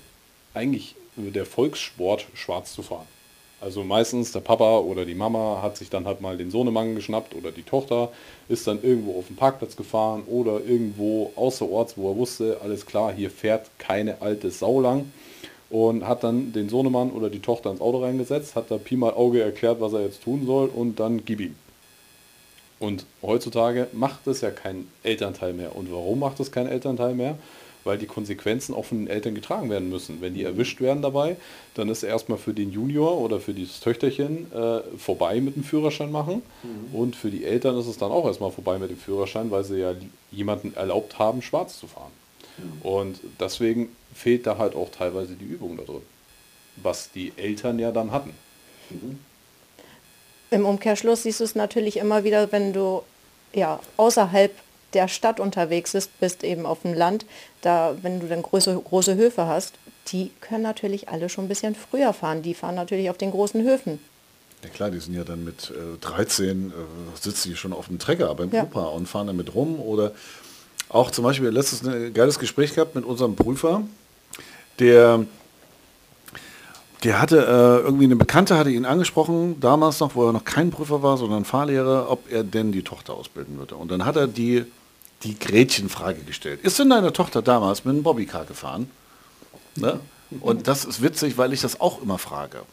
eigentlich 0.53 0.95
der 1.15 1.45
Volkssport, 1.45 2.25
schwarz 2.33 2.73
zu 2.73 2.83
fahren. 2.83 3.07
Also 3.59 3.83
meistens 3.83 4.31
der 4.31 4.41
Papa 4.41 4.79
oder 4.79 5.03
die 5.03 5.15
Mama 5.15 5.61
hat 5.63 5.77
sich 5.77 5.89
dann 5.89 6.05
halt 6.05 6.21
mal 6.21 6.37
den 6.37 6.51
Sohnemann 6.51 6.93
geschnappt 6.93 7.33
oder 7.33 7.51
die 7.51 7.63
Tochter 7.63 8.11
ist 8.49 8.67
dann 8.67 8.83
irgendwo 8.83 9.17
auf 9.17 9.27
den 9.27 9.35
Parkplatz 9.35 9.75
gefahren 9.75 10.23
oder 10.27 10.61
irgendwo 10.63 11.31
außerorts, 11.35 11.97
wo 11.97 12.11
er 12.11 12.17
wusste, 12.17 12.59
alles 12.61 12.85
klar, 12.85 13.11
hier 13.11 13.31
fährt 13.31 13.71
keine 13.79 14.21
alte 14.21 14.51
Sau 14.51 14.79
lang 14.79 15.11
und 15.69 16.07
hat 16.07 16.23
dann 16.23 16.53
den 16.53 16.69
Sohnemann 16.69 17.11
oder 17.11 17.29
die 17.29 17.41
Tochter 17.41 17.71
ins 17.71 17.81
Auto 17.81 18.03
reingesetzt, 18.03 18.55
hat 18.55 18.71
da 18.71 18.77
Pi 18.77 18.95
mal 18.95 19.13
Auge 19.13 19.41
erklärt, 19.41 19.81
was 19.81 19.93
er 19.93 20.01
jetzt 20.01 20.23
tun 20.23 20.45
soll 20.45 20.69
und 20.73 20.99
dann 20.99 21.25
gib 21.25 21.41
ihm. 21.41 21.55
Und 22.79 23.05
heutzutage 23.21 23.87
macht 23.93 24.27
es 24.27 24.41
ja 24.41 24.51
kein 24.51 24.87
Elternteil 25.03 25.53
mehr. 25.53 25.75
Und 25.75 25.91
warum 25.91 26.19
macht 26.19 26.39
es 26.39 26.51
kein 26.51 26.67
Elternteil 26.67 27.15
mehr? 27.15 27.37
Weil 27.83 27.97
die 27.97 28.05
Konsequenzen 28.05 28.75
auch 28.75 28.85
von 28.85 28.99
den 28.99 29.07
Eltern 29.07 29.33
getragen 29.33 29.69
werden 29.69 29.89
müssen. 29.89 30.21
Wenn 30.21 30.33
die 30.33 30.43
erwischt 30.43 30.81
werden 30.81 31.01
dabei, 31.01 31.37
dann 31.73 31.89
ist 31.89 32.03
erstmal 32.03 32.37
für 32.37 32.53
den 32.53 32.71
Junior 32.71 33.17
oder 33.17 33.39
für 33.39 33.53
dieses 33.53 33.79
Töchterchen 33.79 34.51
äh, 34.51 34.81
vorbei 34.97 35.39
mit 35.41 35.55
dem 35.55 35.63
Führerschein 35.63 36.11
machen. 36.11 36.43
Mhm. 36.63 36.95
Und 36.95 37.15
für 37.15 37.31
die 37.31 37.45
Eltern 37.45 37.77
ist 37.79 37.87
es 37.87 37.97
dann 37.97 38.11
auch 38.11 38.25
erstmal 38.25 38.51
vorbei 38.51 38.77
mit 38.77 38.89
dem 38.89 38.97
Führerschein, 38.97 39.49
weil 39.49 39.63
sie 39.63 39.79
ja 39.79 39.95
jemanden 40.31 40.75
erlaubt 40.75 41.17
haben, 41.17 41.41
schwarz 41.41 41.79
zu 41.79 41.87
fahren. 41.87 42.11
Mhm. 42.57 42.81
Und 42.87 43.19
deswegen 43.39 43.89
fehlt 44.17 44.47
da 44.47 44.57
halt 44.57 44.75
auch 44.75 44.89
teilweise 44.89 45.33
die 45.35 45.45
Übung 45.45 45.77
da 45.77 45.83
drin, 45.83 46.01
was 46.77 47.11
die 47.11 47.33
Eltern 47.37 47.79
ja 47.79 47.91
dann 47.91 48.11
hatten. 48.11 48.33
Mhm. 48.89 49.19
Im 50.49 50.65
Umkehrschluss 50.65 51.23
siehst 51.23 51.41
du 51.41 51.43
es 51.43 51.55
natürlich 51.55 51.97
immer 51.97 52.23
wieder, 52.23 52.51
wenn 52.51 52.73
du 52.73 53.03
ja, 53.53 53.79
außerhalb 53.97 54.51
der 54.93 55.07
Stadt 55.07 55.39
unterwegs 55.39 55.91
bist, 55.91 56.19
bist 56.19 56.43
eben 56.43 56.65
auf 56.65 56.81
dem 56.83 56.93
Land, 56.93 57.25
da, 57.61 57.95
wenn 58.01 58.19
du 58.19 58.27
dann 58.27 58.41
große, 58.41 58.81
große 58.81 59.15
Höfe 59.15 59.45
hast, 59.47 59.75
die 60.07 60.31
können 60.39 60.63
natürlich 60.63 61.09
alle 61.09 61.27
schon 61.27 61.45
ein 61.45 61.47
bisschen 61.49 61.75
früher 61.75 62.13
fahren. 62.13 62.41
Die 62.41 62.53
fahren 62.53 62.75
natürlich 62.75 63.09
auf 63.09 63.17
den 63.17 63.31
großen 63.31 63.63
Höfen. 63.63 63.99
Ja 64.63 64.69
klar, 64.69 64.89
die 64.89 64.99
sind 64.99 65.13
ja 65.13 65.23
dann 65.23 65.43
mit 65.43 65.71
äh, 65.71 65.97
13, 65.99 66.69
äh, 66.69 66.73
sitzen 67.19 67.49
die 67.49 67.55
schon 67.55 67.73
auf 67.73 67.87
dem 67.87 67.99
Trecker 67.99 68.33
beim 68.33 68.51
ja. 68.51 68.63
Opa 68.63 68.85
und 68.85 69.07
fahren 69.07 69.27
damit 69.27 69.53
rum. 69.53 69.79
Oder 69.81 70.13
auch 70.89 71.11
zum 71.11 71.25
Beispiel 71.25 71.49
letztes 71.49 71.85
ein 71.85 72.13
geiles 72.13 72.39
Gespräch 72.39 72.73
gehabt 72.73 72.95
mit 72.95 73.03
unserem 73.03 73.35
Prüfer, 73.35 73.83
der, 74.79 75.25
der 77.03 77.21
hatte 77.21 77.37
äh, 77.37 77.85
irgendwie 77.85 78.05
eine 78.05 78.15
Bekannte, 78.15 78.57
hatte 78.57 78.69
ihn 78.69 78.85
angesprochen, 78.85 79.59
damals 79.59 79.99
noch, 79.99 80.15
wo 80.15 80.27
er 80.27 80.33
noch 80.33 80.43
kein 80.43 80.71
Prüfer 80.71 81.03
war, 81.03 81.17
sondern 81.17 81.45
Fahrlehrer, 81.45 82.09
ob 82.09 82.31
er 82.31 82.43
denn 82.43 82.71
die 82.71 82.83
Tochter 82.83 83.13
ausbilden 83.13 83.57
würde. 83.57 83.75
Und 83.75 83.91
dann 83.91 84.05
hat 84.05 84.15
er 84.15 84.27
die, 84.27 84.65
die 85.23 85.37
Gretchenfrage 85.37 86.21
gestellt. 86.21 86.61
Ist 86.63 86.79
denn 86.79 86.89
deine 86.89 87.13
Tochter 87.13 87.41
damals 87.41 87.85
mit 87.85 87.93
einem 87.93 88.03
Bobbycar 88.03 88.45
gefahren? 88.45 88.89
Ne? 89.75 89.99
Und 90.41 90.67
das 90.67 90.85
ist 90.85 91.01
witzig, 91.01 91.37
weil 91.37 91.53
ich 91.53 91.61
das 91.61 91.79
auch 91.79 92.01
immer 92.01 92.17
frage. 92.17 92.63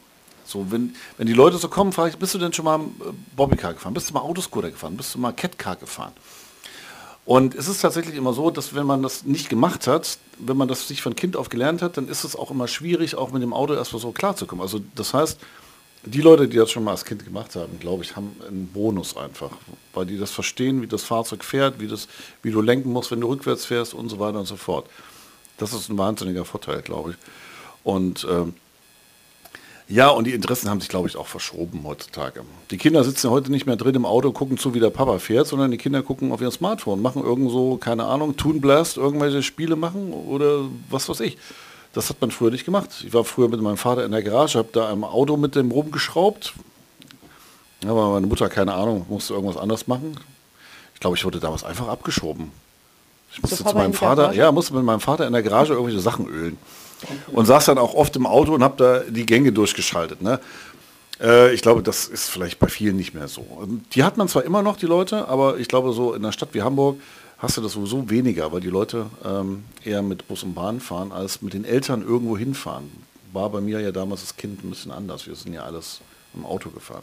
So, 0.44 0.70
wenn, 0.70 0.94
wenn 1.16 1.26
die 1.26 1.32
Leute 1.32 1.56
so 1.56 1.68
kommen, 1.68 1.92
frage 1.92 2.10
ich, 2.10 2.16
bist 2.18 2.34
du 2.34 2.38
denn 2.38 2.52
schon 2.52 2.64
mal 2.64 2.80
äh, 2.80 3.12
Bobbycar 3.34 3.74
gefahren? 3.74 3.94
Bist 3.94 4.10
du 4.10 4.14
mal 4.14 4.20
Autoscooter 4.20 4.70
gefahren? 4.70 4.96
Bist 4.96 5.14
du 5.14 5.18
mal 5.18 5.32
Catcar 5.32 5.76
gefahren? 5.76 6.12
Und 7.26 7.54
es 7.54 7.68
ist 7.68 7.80
tatsächlich 7.80 8.16
immer 8.16 8.34
so, 8.34 8.50
dass 8.50 8.74
wenn 8.74 8.86
man 8.86 9.02
das 9.02 9.24
nicht 9.24 9.48
gemacht 9.48 9.86
hat, 9.86 10.18
wenn 10.38 10.56
man 10.56 10.68
das 10.68 10.88
sich 10.88 11.00
von 11.00 11.16
Kind 11.16 11.36
auf 11.36 11.48
gelernt 11.48 11.80
hat, 11.80 11.96
dann 11.96 12.08
ist 12.08 12.24
es 12.24 12.36
auch 12.36 12.50
immer 12.50 12.68
schwierig, 12.68 13.14
auch 13.14 13.32
mit 13.32 13.42
dem 13.42 13.54
Auto 13.54 13.74
erstmal 13.74 14.02
so 14.02 14.12
klarzukommen. 14.12 14.62
Also 14.62 14.80
das 14.94 15.14
heißt, 15.14 15.40
die 16.06 16.20
Leute, 16.20 16.48
die 16.48 16.58
das 16.58 16.70
schon 16.70 16.84
mal 16.84 16.90
als 16.90 17.06
Kind 17.06 17.24
gemacht 17.24 17.56
haben, 17.56 17.78
glaube 17.80 18.04
ich, 18.04 18.14
haben 18.14 18.36
einen 18.46 18.66
Bonus 18.66 19.16
einfach, 19.16 19.52
weil 19.94 20.04
die 20.04 20.18
das 20.18 20.30
verstehen, 20.32 20.82
wie 20.82 20.86
das 20.86 21.02
Fahrzeug 21.02 21.42
fährt, 21.42 21.80
wie, 21.80 21.88
das, 21.88 22.08
wie 22.42 22.50
du 22.50 22.60
lenken 22.60 22.92
musst, 22.92 23.10
wenn 23.10 23.22
du 23.22 23.28
rückwärts 23.28 23.64
fährst 23.64 23.94
und 23.94 24.10
so 24.10 24.18
weiter 24.18 24.38
und 24.38 24.46
so 24.46 24.56
fort. 24.56 24.86
Das 25.56 25.72
ist 25.72 25.88
ein 25.88 25.96
wahnsinniger 25.96 26.44
Vorteil, 26.44 26.82
glaube 26.82 27.12
ich. 27.12 27.16
Und 27.84 28.26
ähm, 28.30 28.54
ja, 29.86 30.08
und 30.08 30.24
die 30.24 30.32
Interessen 30.32 30.70
haben 30.70 30.80
sich, 30.80 30.88
glaube 30.88 31.08
ich, 31.08 31.16
auch 31.16 31.26
verschoben 31.26 31.82
heutzutage. 31.84 32.42
Die 32.70 32.78
Kinder 32.78 33.04
sitzen 33.04 33.30
heute 33.30 33.50
nicht 33.50 33.66
mehr 33.66 33.76
drin 33.76 33.94
im 33.94 34.06
Auto, 34.06 34.32
gucken 34.32 34.56
zu, 34.56 34.72
wie 34.72 34.80
der 34.80 34.90
Papa 34.90 35.18
fährt, 35.18 35.46
sondern 35.46 35.70
die 35.70 35.76
Kinder 35.76 36.02
gucken 36.02 36.32
auf 36.32 36.40
ihr 36.40 36.50
Smartphone, 36.50 37.02
machen 37.02 37.22
irgend 37.22 37.50
so, 37.50 37.76
keine 37.76 38.04
Ahnung, 38.04 38.36
Toon 38.36 38.60
Blast, 38.60 38.96
irgendwelche 38.96 39.42
Spiele 39.42 39.76
machen 39.76 40.12
oder 40.12 40.62
was 40.88 41.08
weiß 41.08 41.20
ich. 41.20 41.36
Das 41.92 42.08
hat 42.08 42.20
man 42.20 42.30
früher 42.30 42.50
nicht 42.50 42.64
gemacht. 42.64 43.04
Ich 43.06 43.12
war 43.12 43.24
früher 43.24 43.48
mit 43.48 43.60
meinem 43.60 43.76
Vater 43.76 44.04
in 44.04 44.10
der 44.10 44.22
Garage, 44.22 44.58
habe 44.58 44.70
da 44.72 44.90
am 44.90 45.04
Auto 45.04 45.36
mit 45.36 45.54
dem 45.54 45.70
rumgeschraubt. 45.70 46.54
Aber 47.86 48.12
meine 48.12 48.26
Mutter, 48.26 48.48
keine 48.48 48.74
Ahnung, 48.74 49.04
musste 49.08 49.34
irgendwas 49.34 49.58
anderes 49.58 49.86
machen. 49.86 50.18
Ich 50.94 51.00
glaube, 51.00 51.16
ich 51.16 51.24
wurde 51.24 51.38
damals 51.40 51.62
einfach 51.62 51.88
abgeschoben. 51.88 52.50
Ich 53.32 53.42
musste 53.42 53.64
zu 53.64 53.74
meinem 53.74 53.92
Vater, 53.92 54.32
ja, 54.32 54.50
musste 54.50 54.74
mit 54.74 54.84
meinem 54.84 55.00
Vater 55.00 55.26
in 55.26 55.32
der 55.32 55.42
Garage 55.42 55.72
irgendwelche 55.72 56.00
Sachen 56.00 56.26
ölen. 56.26 56.56
Und 57.32 57.46
saß 57.46 57.66
dann 57.66 57.78
auch 57.78 57.94
oft 57.94 58.14
im 58.16 58.26
Auto 58.26 58.54
und 58.54 58.62
habe 58.62 58.74
da 58.76 59.10
die 59.10 59.26
Gänge 59.26 59.52
durchgeschaltet. 59.52 60.22
Ne? 60.22 60.40
Äh, 61.20 61.54
ich 61.54 61.62
glaube, 61.62 61.82
das 61.82 62.06
ist 62.06 62.30
vielleicht 62.30 62.58
bei 62.58 62.68
vielen 62.68 62.96
nicht 62.96 63.14
mehr 63.14 63.28
so. 63.28 63.44
Die 63.92 64.04
hat 64.04 64.16
man 64.16 64.28
zwar 64.28 64.44
immer 64.44 64.62
noch, 64.62 64.76
die 64.76 64.86
Leute, 64.86 65.28
aber 65.28 65.58
ich 65.58 65.68
glaube, 65.68 65.92
so 65.92 66.14
in 66.14 66.22
einer 66.24 66.32
Stadt 66.32 66.50
wie 66.52 66.62
Hamburg 66.62 66.98
hast 67.38 67.56
du 67.56 67.60
das 67.60 67.72
sowieso 67.72 68.08
weniger, 68.10 68.52
weil 68.52 68.60
die 68.60 68.68
Leute 68.68 69.06
ähm, 69.24 69.64
eher 69.84 70.02
mit 70.02 70.26
Bus 70.28 70.42
und 70.42 70.54
Bahn 70.54 70.80
fahren, 70.80 71.12
als 71.12 71.42
mit 71.42 71.54
den 71.54 71.64
Eltern 71.64 72.02
irgendwo 72.02 72.38
hinfahren. 72.38 72.90
War 73.32 73.50
bei 73.50 73.60
mir 73.60 73.80
ja 73.80 73.90
damals 73.90 74.20
das 74.22 74.36
Kind 74.36 74.64
ein 74.64 74.70
bisschen 74.70 74.92
anders. 74.92 75.26
Wir 75.26 75.34
sind 75.34 75.52
ja 75.52 75.64
alles 75.64 76.00
im 76.34 76.46
Auto 76.46 76.70
gefahren. 76.70 77.02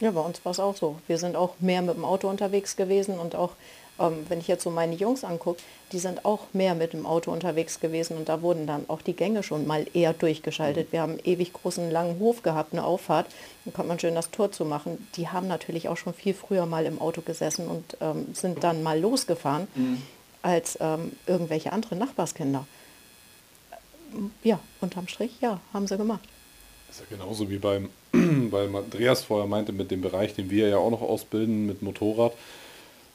Ja, 0.00 0.10
bei 0.10 0.20
uns 0.20 0.44
war 0.44 0.52
es 0.52 0.60
auch 0.60 0.76
so. 0.76 0.98
Wir 1.06 1.16
sind 1.16 1.36
auch 1.36 1.54
mehr 1.58 1.80
mit 1.80 1.96
dem 1.96 2.04
Auto 2.04 2.28
unterwegs 2.28 2.76
gewesen 2.76 3.18
und 3.18 3.34
auch 3.34 3.52
ähm, 3.98 4.26
wenn 4.28 4.38
ich 4.38 4.48
jetzt 4.48 4.64
so 4.64 4.70
meine 4.70 4.94
Jungs 4.94 5.24
angucke, 5.24 5.62
die 5.92 5.98
sind 6.00 6.24
auch 6.24 6.40
mehr 6.52 6.74
mit 6.74 6.92
dem 6.92 7.06
Auto 7.06 7.30
unterwegs 7.30 7.78
gewesen 7.78 8.16
und 8.16 8.28
da 8.28 8.42
wurden 8.42 8.66
dann 8.66 8.86
auch 8.88 9.02
die 9.02 9.14
Gänge 9.14 9.42
schon 9.42 9.66
mal 9.66 9.86
eher 9.94 10.12
durchgeschaltet. 10.12 10.90
Wir 10.90 11.00
haben 11.00 11.12
einen 11.12 11.24
ewig 11.24 11.52
großen 11.52 11.90
langen 11.90 12.18
Hof 12.18 12.42
gehabt, 12.42 12.72
eine 12.72 12.84
Auffahrt, 12.84 13.26
da 13.64 13.70
konnte 13.70 13.88
man 13.88 14.00
schön 14.00 14.14
das 14.14 14.30
Tor 14.30 14.50
zu 14.50 14.64
machen. 14.64 15.06
Die 15.14 15.28
haben 15.28 15.46
natürlich 15.46 15.88
auch 15.88 15.96
schon 15.96 16.12
viel 16.12 16.34
früher 16.34 16.66
mal 16.66 16.86
im 16.86 17.00
Auto 17.00 17.20
gesessen 17.20 17.68
und 17.68 17.96
ähm, 18.00 18.26
sind 18.34 18.64
dann 18.64 18.82
mal 18.82 18.98
losgefahren 18.98 19.68
mhm. 19.74 20.02
als 20.42 20.76
ähm, 20.80 21.12
irgendwelche 21.26 21.72
anderen 21.72 21.98
Nachbarskinder. 21.98 22.66
Ja, 24.42 24.58
unterm 24.80 25.06
Strich, 25.06 25.40
ja, 25.40 25.60
haben 25.72 25.86
sie 25.86 25.96
gemacht. 25.96 26.22
Das 26.88 27.00
ist 27.00 27.10
ja 27.10 27.16
genauso 27.16 27.48
wie 27.48 27.58
beim, 27.58 27.90
weil 28.12 28.74
Andreas 28.74 29.22
vorher 29.22 29.46
meinte, 29.46 29.72
mit 29.72 29.90
dem 29.92 30.00
Bereich, 30.00 30.34
den 30.34 30.50
wir 30.50 30.68
ja 30.68 30.78
auch 30.78 30.90
noch 30.90 31.02
ausbilden, 31.02 31.66
mit 31.66 31.82
Motorrad 31.82 32.32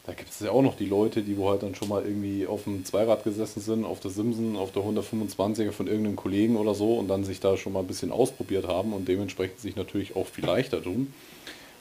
da 0.05 0.13
gibt 0.13 0.29
es 0.29 0.39
ja 0.39 0.51
auch 0.51 0.63
noch 0.63 0.75
die 0.75 0.87
Leute, 0.87 1.21
die 1.21 1.37
wo 1.37 1.49
halt 1.49 1.61
dann 1.61 1.75
schon 1.75 1.89
mal 1.89 2.03
irgendwie 2.03 2.47
auf 2.47 2.63
dem 2.63 2.83
Zweirad 2.85 3.23
gesessen 3.23 3.61
sind, 3.61 3.85
auf 3.85 3.99
der 3.99 4.09
Simson, 4.09 4.55
auf 4.55 4.71
der 4.71 4.81
125er 4.81 5.71
von 5.71 5.87
irgendeinem 5.87 6.15
Kollegen 6.15 6.57
oder 6.57 6.73
so 6.73 6.95
und 6.95 7.07
dann 7.07 7.23
sich 7.23 7.39
da 7.39 7.55
schon 7.55 7.73
mal 7.73 7.81
ein 7.81 7.87
bisschen 7.87 8.11
ausprobiert 8.11 8.67
haben 8.67 8.93
und 8.93 9.07
dementsprechend 9.07 9.59
sich 9.59 9.75
natürlich 9.75 10.15
auch 10.15 10.25
viel 10.25 10.45
leichter 10.45 10.81
tun. 10.81 11.13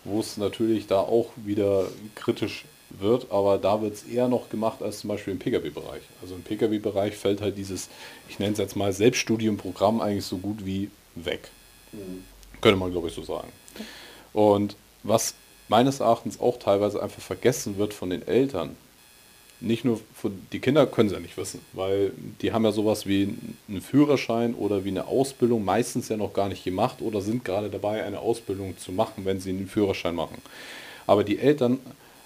Wo 0.04 0.20
es 0.20 0.36
natürlich 0.36 0.86
da 0.86 1.00
auch 1.00 1.30
wieder 1.36 1.86
kritisch 2.14 2.64
wird, 2.90 3.30
aber 3.30 3.58
da 3.58 3.80
wird 3.80 3.94
es 3.94 4.02
eher 4.04 4.28
noch 4.28 4.50
gemacht 4.50 4.82
als 4.82 5.00
zum 5.00 5.08
Beispiel 5.08 5.32
im 5.32 5.38
Pkw-Bereich. 5.38 6.02
Also 6.20 6.34
im 6.34 6.42
Pkw-Bereich 6.42 7.16
fällt 7.16 7.40
halt 7.40 7.56
dieses, 7.56 7.88
ich 8.28 8.38
nenne 8.38 8.52
es 8.52 8.58
jetzt 8.58 8.76
mal 8.76 8.92
Selbststudienprogramm 8.92 10.00
eigentlich 10.00 10.24
so 10.24 10.38
gut 10.38 10.66
wie 10.66 10.90
weg. 11.14 11.48
Mhm. 11.92 12.24
Könnte 12.60 12.78
man 12.78 12.90
glaube 12.90 13.08
ich 13.08 13.14
so 13.14 13.22
sagen. 13.22 13.48
Und 14.32 14.76
was 15.02 15.34
meines 15.70 16.00
Erachtens 16.00 16.40
auch 16.40 16.58
teilweise 16.58 17.00
einfach 17.00 17.22
vergessen 17.22 17.78
wird 17.78 17.94
von 17.94 18.10
den 18.10 18.26
Eltern. 18.26 18.76
Nicht 19.60 19.84
nur 19.84 20.00
von, 20.14 20.36
die 20.52 20.58
Kinder 20.58 20.84
können 20.86 21.08
es 21.08 21.14
ja 21.14 21.20
nicht 21.20 21.36
wissen, 21.36 21.60
weil 21.74 22.12
die 22.42 22.52
haben 22.52 22.64
ja 22.64 22.72
sowas 22.72 23.06
wie 23.06 23.36
einen 23.68 23.80
Führerschein 23.80 24.54
oder 24.54 24.84
wie 24.84 24.88
eine 24.88 25.06
Ausbildung 25.06 25.64
meistens 25.64 26.08
ja 26.08 26.16
noch 26.16 26.32
gar 26.32 26.48
nicht 26.48 26.64
gemacht 26.64 27.00
oder 27.00 27.20
sind 27.20 27.44
gerade 27.44 27.70
dabei, 27.70 28.02
eine 28.02 28.18
Ausbildung 28.18 28.76
zu 28.78 28.90
machen, 28.90 29.24
wenn 29.24 29.38
sie 29.38 29.50
einen 29.50 29.68
Führerschein 29.68 30.14
machen. 30.14 30.42
Aber 31.06 31.22
die 31.22 31.38
Eltern 31.38 31.78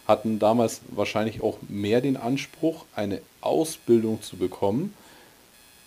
hatten 0.06 0.38
damals 0.38 0.80
wahrscheinlich 0.88 1.42
auch 1.42 1.58
mehr 1.68 2.00
den 2.00 2.16
Anspruch, 2.16 2.86
eine 2.94 3.20
Ausbildung 3.42 4.22
zu 4.22 4.36
bekommen, 4.36 4.94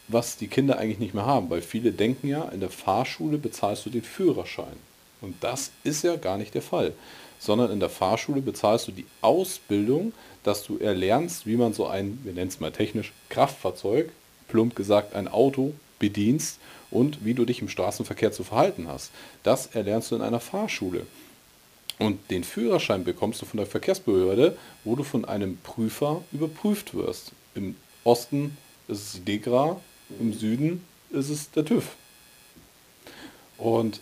was 0.10 0.38
die 0.38 0.48
Kinder 0.48 0.78
eigentlich 0.78 1.00
nicht 1.00 1.14
mehr 1.16 1.26
haben, 1.26 1.50
weil 1.50 1.62
viele 1.62 1.92
denken 1.92 2.28
ja, 2.28 2.44
in 2.50 2.60
der 2.60 2.70
Fahrschule 2.70 3.38
bezahlst 3.38 3.86
du 3.86 3.90
den 3.90 4.04
Führerschein. 4.04 4.78
Und 5.22 5.36
das 5.42 5.72
ist 5.84 6.04
ja 6.04 6.18
gar 6.18 6.38
nicht 6.38 6.54
der 6.54 6.62
Fall 6.62 6.94
sondern 7.40 7.72
in 7.72 7.80
der 7.80 7.90
Fahrschule 7.90 8.42
bezahlst 8.42 8.88
du 8.88 8.92
die 8.92 9.06
Ausbildung, 9.22 10.14
dass 10.44 10.64
du 10.64 10.78
erlernst, 10.78 11.46
wie 11.46 11.58
man 11.58 11.74
so 11.74 11.88
ein, 11.88 12.20
wir 12.24 12.34
nennen 12.34 12.50
es 12.50 12.60
mal 12.60 12.72
technisch, 12.72 13.14
Kraftfahrzeug, 13.30 14.12
plump 14.48 14.76
gesagt 14.76 15.14
ein 15.14 15.28
Auto, 15.28 15.74
bedienst 16.00 16.60
und 16.92 17.26
wie 17.26 17.34
du 17.34 17.46
dich 17.46 17.62
im 17.62 17.70
Straßenverkehr 17.70 18.32
zu 18.32 18.44
verhalten 18.44 18.88
hast. 18.88 19.12
Das 19.44 19.68
erlernst 19.68 20.12
du 20.12 20.16
in 20.16 20.22
einer 20.22 20.40
Fahrschule. 20.40 21.06
Und 22.00 22.20
den 22.30 22.44
Führerschein 22.44 23.04
bekommst 23.04 23.42
du 23.42 23.46
von 23.46 23.58
der 23.58 23.66
Verkehrsbehörde, 23.66 24.56
wo 24.84 24.96
du 24.96 25.04
von 25.04 25.26
einem 25.26 25.58
Prüfer 25.58 26.24
überprüft 26.32 26.94
wirst. 26.94 27.32
Im 27.56 27.76
Osten 28.04 28.56
ist 28.88 29.04
es 29.04 29.12
die 29.14 29.26
DEGRA, 29.26 29.82
im 30.20 30.34
Süden 30.34 30.84
ist 31.10 31.30
es 31.30 31.50
der 31.52 31.66
TÜV. 31.66 31.96
Und 33.58 34.00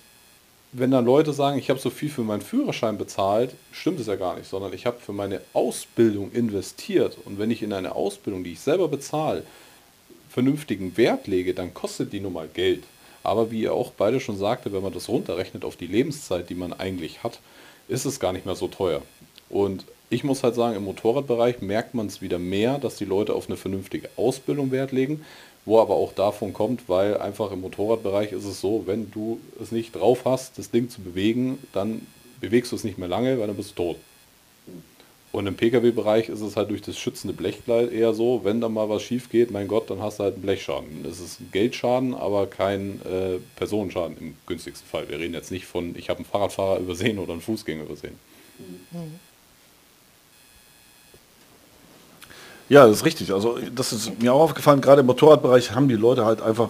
wenn 0.78 0.92
dann 0.92 1.06
Leute 1.06 1.32
sagen, 1.32 1.58
ich 1.58 1.70
habe 1.70 1.80
so 1.80 1.90
viel 1.90 2.10
für 2.10 2.24
meinen 2.24 2.42
Führerschein 2.42 2.98
bezahlt, 2.98 3.56
stimmt 3.72 4.00
es 4.00 4.08
ja 4.08 4.16
gar 4.16 4.36
nicht, 4.36 4.50
sondern 4.50 4.74
ich 4.74 4.86
habe 4.86 5.00
für 5.00 5.14
meine 5.14 5.40
Ausbildung 5.54 6.32
investiert. 6.34 7.18
Und 7.24 7.40
wenn 7.40 7.50
ich 7.50 7.64
in 7.64 7.72
eine 7.72 7.96
Ausbildung, 7.96 8.44
die 8.44 8.54
ich 8.54 8.60
selber 8.60 8.90
bezahle, 8.90 9.44
vernünftigen 10.30 10.98
Wert 10.98 11.28
lege, 11.28 11.54
dann 11.54 11.74
kostet 11.74 12.12
die 12.12 12.20
nun 12.20 12.34
mal 12.34 12.50
Geld. 12.54 12.84
Aber 13.24 13.52
wie 13.52 13.62
ihr 13.62 13.74
auch 13.74 13.92
beide 13.92 14.20
schon 14.20 14.38
sagte, 14.38 14.74
wenn 14.74 14.84
man 14.84 14.94
das 14.94 15.08
runterrechnet 15.08 15.64
auf 15.64 15.78
die 15.78 15.88
Lebenszeit, 15.88 16.50
die 16.50 16.56
man 16.56 16.74
eigentlich 16.74 17.24
hat, 17.24 17.40
ist 17.88 18.06
es 18.06 18.20
gar 18.20 18.34
nicht 18.34 18.46
mehr 18.46 18.56
so 18.56 18.68
teuer. 18.68 19.02
Und 19.50 19.86
ich 20.10 20.24
muss 20.24 20.44
halt 20.44 20.56
sagen, 20.56 20.76
im 20.76 20.84
Motorradbereich 20.84 21.62
merkt 21.62 21.94
man 21.94 22.08
es 22.08 22.22
wieder 22.22 22.38
mehr, 22.38 22.80
dass 22.80 22.98
die 22.98 23.06
Leute 23.06 23.34
auf 23.34 23.48
eine 23.48 23.58
vernünftige 23.58 24.10
Ausbildung 24.18 24.72
Wert 24.72 24.92
legen, 24.92 25.26
wo 25.66 25.80
aber 25.80 25.96
auch 25.96 26.14
davon 26.14 26.54
kommt, 26.54 26.88
weil 26.88 27.18
einfach 27.18 27.52
im 27.52 27.62
Motorradbereich 27.62 28.32
ist 28.32 28.46
es 28.46 28.62
so, 28.62 28.84
wenn 28.86 29.12
du 29.12 29.40
es 29.62 29.72
nicht 29.72 29.96
drauf 29.96 30.22
hast, 30.26 30.58
das 30.58 30.72
Ding 30.72 30.90
zu 30.90 31.02
bewegen, 31.02 31.58
dann 31.74 32.06
bewegst 32.40 32.72
du 32.72 32.76
es 32.76 32.84
nicht 32.84 32.98
mehr 32.98 33.08
lange, 33.08 33.40
weil 33.40 33.48
dann 33.48 33.56
bist 33.56 33.72
du 33.72 33.84
tot. 33.84 33.98
Und 35.32 35.48
im 35.48 35.56
Pkw-Bereich 35.56 36.30
ist 36.30 36.40
es 36.40 36.56
halt 36.56 36.70
durch 36.70 36.82
das 36.82 36.98
schützende 36.98 37.36
Blechkleid 37.36 37.92
eher 37.92 38.14
so, 38.14 38.46
wenn 38.46 38.62
da 38.62 38.70
mal 38.70 38.88
was 38.88 39.04
schief 39.04 39.30
geht, 39.30 39.52
mein 39.52 39.68
Gott, 39.68 39.90
dann 39.90 40.02
hast 40.02 40.20
du 40.20 40.24
halt 40.24 40.36
einen 40.36 40.44
Blechschaden. 40.44 41.04
Das 41.04 41.20
ist 41.20 41.42
ein 41.42 41.50
Geldschaden, 41.52 42.14
aber 42.14 42.48
kein 42.48 43.02
äh, 43.02 43.40
Personenschaden 43.58 44.18
im 44.18 44.38
günstigsten 44.46 44.88
Fall. 44.88 45.10
Wir 45.10 45.20
reden 45.20 45.34
jetzt 45.34 45.52
nicht 45.52 45.66
von, 45.66 45.94
ich 45.98 46.10
habe 46.10 46.20
einen 46.20 46.26
Fahrradfahrer 46.26 46.80
übersehen 46.80 47.20
oder 47.20 47.34
einen 47.34 47.42
Fußgänger 47.42 47.84
übersehen. 47.84 48.18
Mhm. 48.60 49.20
Ja, 52.68 52.88
das 52.88 52.98
ist 52.98 53.06
richtig. 53.06 53.32
Also 53.32 53.60
das 53.74 53.94
ist 53.94 54.20
mir 54.22 54.34
auch 54.34 54.42
aufgefallen, 54.42 54.82
gerade 54.82 55.02
im 55.02 55.08
Motorradbereich 55.08 55.72
haben 55.72 55.88
die 55.88 55.96
Leute 55.96 56.26
halt 56.26 56.42
einfach, 56.42 56.70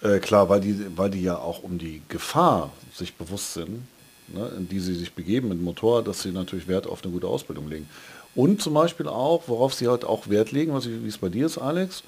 äh, 0.00 0.18
klar, 0.18 0.48
weil 0.48 0.60
die, 0.60 0.86
weil 0.96 1.10
die 1.10 1.22
ja 1.22 1.36
auch 1.36 1.62
um 1.62 1.78
die 1.78 2.02
Gefahr 2.08 2.70
sich 2.94 3.14
bewusst 3.14 3.54
sind, 3.54 3.82
ne, 4.28 4.50
in 4.56 4.68
die 4.68 4.78
sie 4.78 4.94
sich 4.94 5.12
begeben 5.12 5.48
mit 5.48 5.58
dem 5.58 5.64
Motorrad, 5.64 6.06
dass 6.06 6.22
sie 6.22 6.30
natürlich 6.30 6.68
Wert 6.68 6.86
auf 6.86 7.02
eine 7.02 7.12
gute 7.12 7.26
Ausbildung 7.26 7.68
legen. 7.68 7.88
Und 8.34 8.62
zum 8.62 8.74
Beispiel 8.74 9.08
auch, 9.08 9.42
worauf 9.48 9.74
sie 9.74 9.88
halt 9.88 10.04
auch 10.04 10.28
Wert 10.28 10.52
legen, 10.52 10.72
was 10.72 10.86
ich, 10.86 11.02
wie 11.02 11.08
es 11.08 11.18
bei 11.18 11.28
dir 11.28 11.46
ist, 11.46 11.58
Alex, 11.58 12.04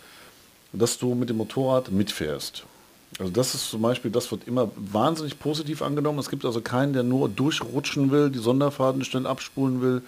dass 0.72 0.96
du 0.98 1.14
mit 1.14 1.30
dem 1.30 1.36
Motorrad 1.36 1.90
mitfährst. 1.90 2.64
Also 3.18 3.30
das 3.30 3.54
ist 3.54 3.70
zum 3.70 3.82
Beispiel, 3.82 4.10
das 4.10 4.30
wird 4.30 4.46
immer 4.46 4.70
wahnsinnig 4.76 5.38
positiv 5.38 5.82
angenommen. 5.82 6.18
Es 6.18 6.30
gibt 6.30 6.44
also 6.44 6.60
keinen, 6.60 6.92
der 6.92 7.02
nur 7.02 7.28
durchrutschen 7.28 8.10
will, 8.10 8.30
die 8.30 8.38
Sonderfahrten 8.38 9.04
schnell 9.04 9.26
abspulen 9.26 9.82
will 9.82 10.02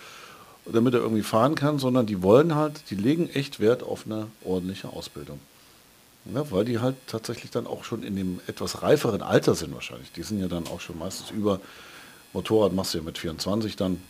damit 0.72 0.94
er 0.94 1.00
irgendwie 1.00 1.22
fahren 1.22 1.54
kann, 1.54 1.78
sondern 1.78 2.06
die 2.06 2.22
wollen 2.22 2.54
halt, 2.54 2.90
die 2.90 2.96
legen 2.96 3.28
echt 3.30 3.60
Wert 3.60 3.82
auf 3.82 4.06
eine 4.06 4.26
ordentliche 4.44 4.88
Ausbildung. 4.88 5.38
Ja, 6.34 6.50
weil 6.50 6.64
die 6.64 6.80
halt 6.80 6.96
tatsächlich 7.06 7.52
dann 7.52 7.66
auch 7.66 7.84
schon 7.84 8.02
in 8.02 8.16
dem 8.16 8.40
etwas 8.48 8.82
reiferen 8.82 9.22
Alter 9.22 9.54
sind 9.54 9.72
wahrscheinlich. 9.74 10.10
Die 10.12 10.24
sind 10.24 10.40
ja 10.40 10.48
dann 10.48 10.66
auch 10.66 10.80
schon 10.80 10.98
meistens 10.98 11.30
über 11.30 11.60
Motorrad 12.32 12.72
machst 12.72 12.94
du 12.94 12.98
ja 12.98 13.04
mit 13.04 13.16
24 13.18 13.76
dann. 13.76 14.00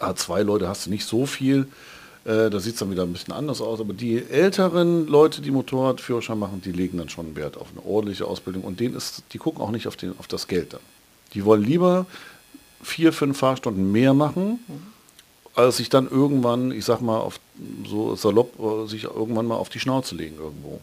A2-Leute 0.00 0.68
hast 0.68 0.86
du 0.86 0.90
nicht 0.90 1.04
so 1.04 1.26
viel. 1.26 1.68
Äh, 2.24 2.50
da 2.50 2.60
sieht 2.60 2.74
es 2.74 2.80
dann 2.80 2.90
wieder 2.90 3.02
ein 3.02 3.12
bisschen 3.12 3.32
anders 3.32 3.60
aus. 3.60 3.80
Aber 3.80 3.92
die 3.92 4.22
älteren 4.22 5.06
Leute, 5.06 5.42
die 5.42 5.50
Motorradführerschein 5.50 6.38
machen, 6.38 6.62
die 6.62 6.72
legen 6.72 6.98
dann 6.98 7.08
schon 7.08 7.36
Wert 7.36 7.56
auf 7.56 7.68
eine 7.72 7.84
ordentliche 7.84 8.26
Ausbildung. 8.26 8.64
Und 8.64 8.80
denen 8.80 8.96
ist, 8.96 9.22
die 9.32 9.38
gucken 9.38 9.62
auch 9.62 9.70
nicht 9.70 9.86
auf, 9.86 9.96
den, 9.96 10.18
auf 10.18 10.26
das 10.28 10.46
Geld 10.46 10.72
dann. 10.72 10.80
Die 11.34 11.44
wollen 11.44 11.62
lieber 11.62 12.06
vier, 12.82 13.12
fünf 13.12 13.38
Fahrstunden 13.38 13.92
mehr 13.92 14.14
machen. 14.14 14.60
Mhm 14.66 14.97
als 15.58 15.78
sich 15.78 15.88
dann 15.88 16.08
irgendwann, 16.08 16.70
ich 16.70 16.84
sag 16.84 17.00
mal, 17.00 17.18
auf, 17.18 17.40
so 17.86 18.14
salopp, 18.14 18.58
äh, 18.60 18.86
sich 18.86 19.04
irgendwann 19.04 19.46
mal 19.46 19.56
auf 19.56 19.68
die 19.68 19.80
Schnauze 19.80 20.14
legen 20.14 20.36
irgendwo. 20.38 20.80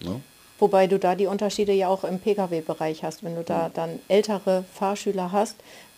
Ne? 0.00 0.20
Wobei 0.58 0.86
du 0.86 0.98
da 0.98 1.14
die 1.14 1.26
Unterschiede 1.26 1.72
ja 1.72 1.88
auch 1.88 2.04
im 2.04 2.18
Pkw-Bereich 2.18 3.04
hast. 3.04 3.22
Wenn 3.24 3.36
du 3.36 3.42
da 3.42 3.70
dann 3.72 4.00
ältere 4.08 4.64
Fahrschüler 4.74 5.32
hast, 5.32 5.56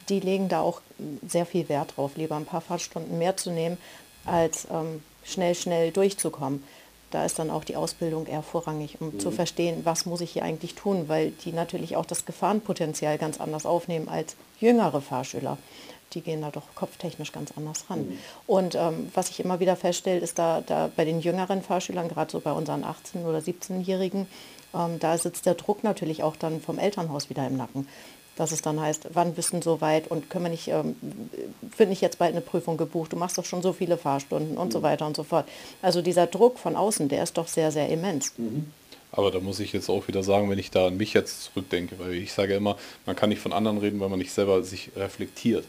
die 0.09 0.21
legen 0.21 0.49
da 0.49 0.61
auch 0.61 0.81
sehr 1.27 1.47
viel 1.47 1.69
Wert 1.69 1.95
drauf, 1.97 2.13
lieber 2.17 2.37
ein 2.37 2.45
paar 2.45 2.61
Fahrstunden 2.61 3.19
mehr 3.19 3.37
zu 3.37 3.51
nehmen, 3.51 3.79
als 4.27 4.67
ähm, 4.71 5.03
schnell, 5.25 5.55
schnell 5.55 5.91
durchzukommen. 5.91 6.63
da 7.11 7.25
ist 7.25 7.39
dann 7.39 7.51
auch 7.51 7.65
die 7.65 7.75
Ausbildung 7.75 8.27
eher 8.27 8.43
vorrangig, 8.43 8.99
um 9.01 9.15
mhm. 9.15 9.19
zu 9.21 9.31
verstehen, 9.31 9.81
was 9.85 10.07
muss 10.07 10.21
ich 10.21 10.33
hier 10.33 10.45
eigentlich 10.45 10.75
tun, 10.75 11.09
weil 11.09 11.33
die 11.45 11.53
natürlich 11.53 11.97
auch 11.97 12.07
das 12.07 12.27
Gefahrenpotenzial 12.27 13.19
ganz 13.19 13.41
anders 13.41 13.67
aufnehmen 13.67 14.09
als 14.09 14.37
jüngere 14.61 15.01
Fahrschüler. 15.01 15.59
Die 16.15 16.21
gehen 16.21 16.41
da 16.41 16.51
doch 16.51 16.75
kopftechnisch 16.75 17.33
ganz 17.33 17.53
anders 17.57 17.85
ran. 17.89 18.09
Mhm. 18.09 18.19
Und 18.47 18.75
ähm, 18.75 19.11
was 19.15 19.31
ich 19.31 19.41
immer 19.41 19.61
wieder 19.61 19.77
feststelle, 19.77 20.21
ist 20.21 20.39
da, 20.39 20.63
da 20.67 20.91
bei 20.95 21.05
den 21.05 21.21
jüngeren 21.21 21.63
Fahrschülern, 21.63 22.09
gerade 22.09 22.31
so 22.31 22.41
bei 22.41 22.53
unseren 22.53 22.85
18- 22.85 23.25
oder 23.25 23.39
17-Jährigen, 23.39 24.27
ähm, 24.75 24.99
da 24.99 25.17
sitzt 25.19 25.47
der 25.47 25.55
Druck 25.55 25.85
natürlich 25.85 26.23
auch 26.23 26.37
dann 26.37 26.61
vom 26.61 26.79
Elternhaus 26.79 27.31
wieder 27.31 27.47
im 27.47 27.57
Nacken 27.57 27.87
dass 28.41 28.53
es 28.53 28.63
dann 28.63 28.81
heißt, 28.81 29.09
wann 29.13 29.35
bist 29.35 29.53
du 29.53 29.61
so 29.61 29.83
weit 29.83 30.11
und 30.11 30.31
können 30.31 30.47
wir 30.47 30.51
nicht, 30.51 30.69
ähm, 30.69 30.97
wird 31.77 31.91
nicht 31.91 32.01
jetzt 32.01 32.19
bald 32.19 32.33
eine 32.33 32.41
Prüfung 32.41 32.79
gebucht, 32.79 33.13
du 33.13 33.17
machst 33.17 33.37
doch 33.37 33.45
schon 33.45 33.61
so 33.61 33.75
viele 33.75 33.99
Fahrstunden 33.99 34.57
und 34.57 34.69
mhm. 34.69 34.73
so 34.73 34.83
weiter 34.83 35.07
und 35.07 35.15
so 35.15 35.25
fort. 35.25 35.47
Also 35.83 36.01
dieser 36.01 36.27
Druck 36.27 36.59
von 36.59 36.75
außen, 36.75 37.11
der 37.11 37.23
ist 37.23 37.37
doch 37.37 37.49
sehr, 37.49 37.71
sehr 37.71 37.91
immens. 37.91 38.33
Mhm. 38.39 38.73
Aber 39.13 39.31
da 39.31 39.41
muss 39.41 39.61
ich 39.61 39.75
jetzt 39.75 39.91
auch 39.91 40.09
wieder 40.09 40.23
sagen, 40.23 40.49
wenn 40.49 40.59
ich 40.59 40.71
da 40.71 40.87
an 40.87 40.97
mich 40.97 41.13
jetzt 41.13 41.45
zurückdenke, 41.45 41.99
weil 41.99 42.15
ich 42.15 42.33
sage 42.33 42.55
immer, 42.55 42.79
man 43.05 43.15
kann 43.15 43.29
nicht 43.29 43.43
von 43.43 43.53
anderen 43.53 43.77
reden, 43.77 44.01
weil 44.01 44.09
man 44.09 44.19
nicht 44.19 44.33
selber 44.33 44.63
sich 44.63 44.91
reflektiert. 44.97 45.67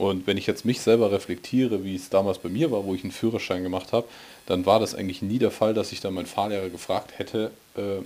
Und 0.00 0.26
wenn 0.26 0.38
ich 0.38 0.46
jetzt 0.46 0.64
mich 0.64 0.80
selber 0.80 1.12
reflektiere, 1.12 1.84
wie 1.84 1.94
es 1.94 2.08
damals 2.08 2.38
bei 2.38 2.48
mir 2.48 2.70
war, 2.70 2.86
wo 2.86 2.94
ich 2.94 3.02
einen 3.02 3.12
Führerschein 3.12 3.62
gemacht 3.62 3.92
habe, 3.92 4.06
dann 4.46 4.64
war 4.64 4.80
das 4.80 4.94
eigentlich 4.94 5.20
nie 5.20 5.38
der 5.38 5.50
Fall, 5.50 5.74
dass 5.74 5.92
ich 5.92 6.00
dann 6.00 6.14
meinen 6.14 6.26
Fahrlehrer 6.26 6.70
gefragt 6.70 7.18
hätte, 7.18 7.50
äh, 7.76 8.02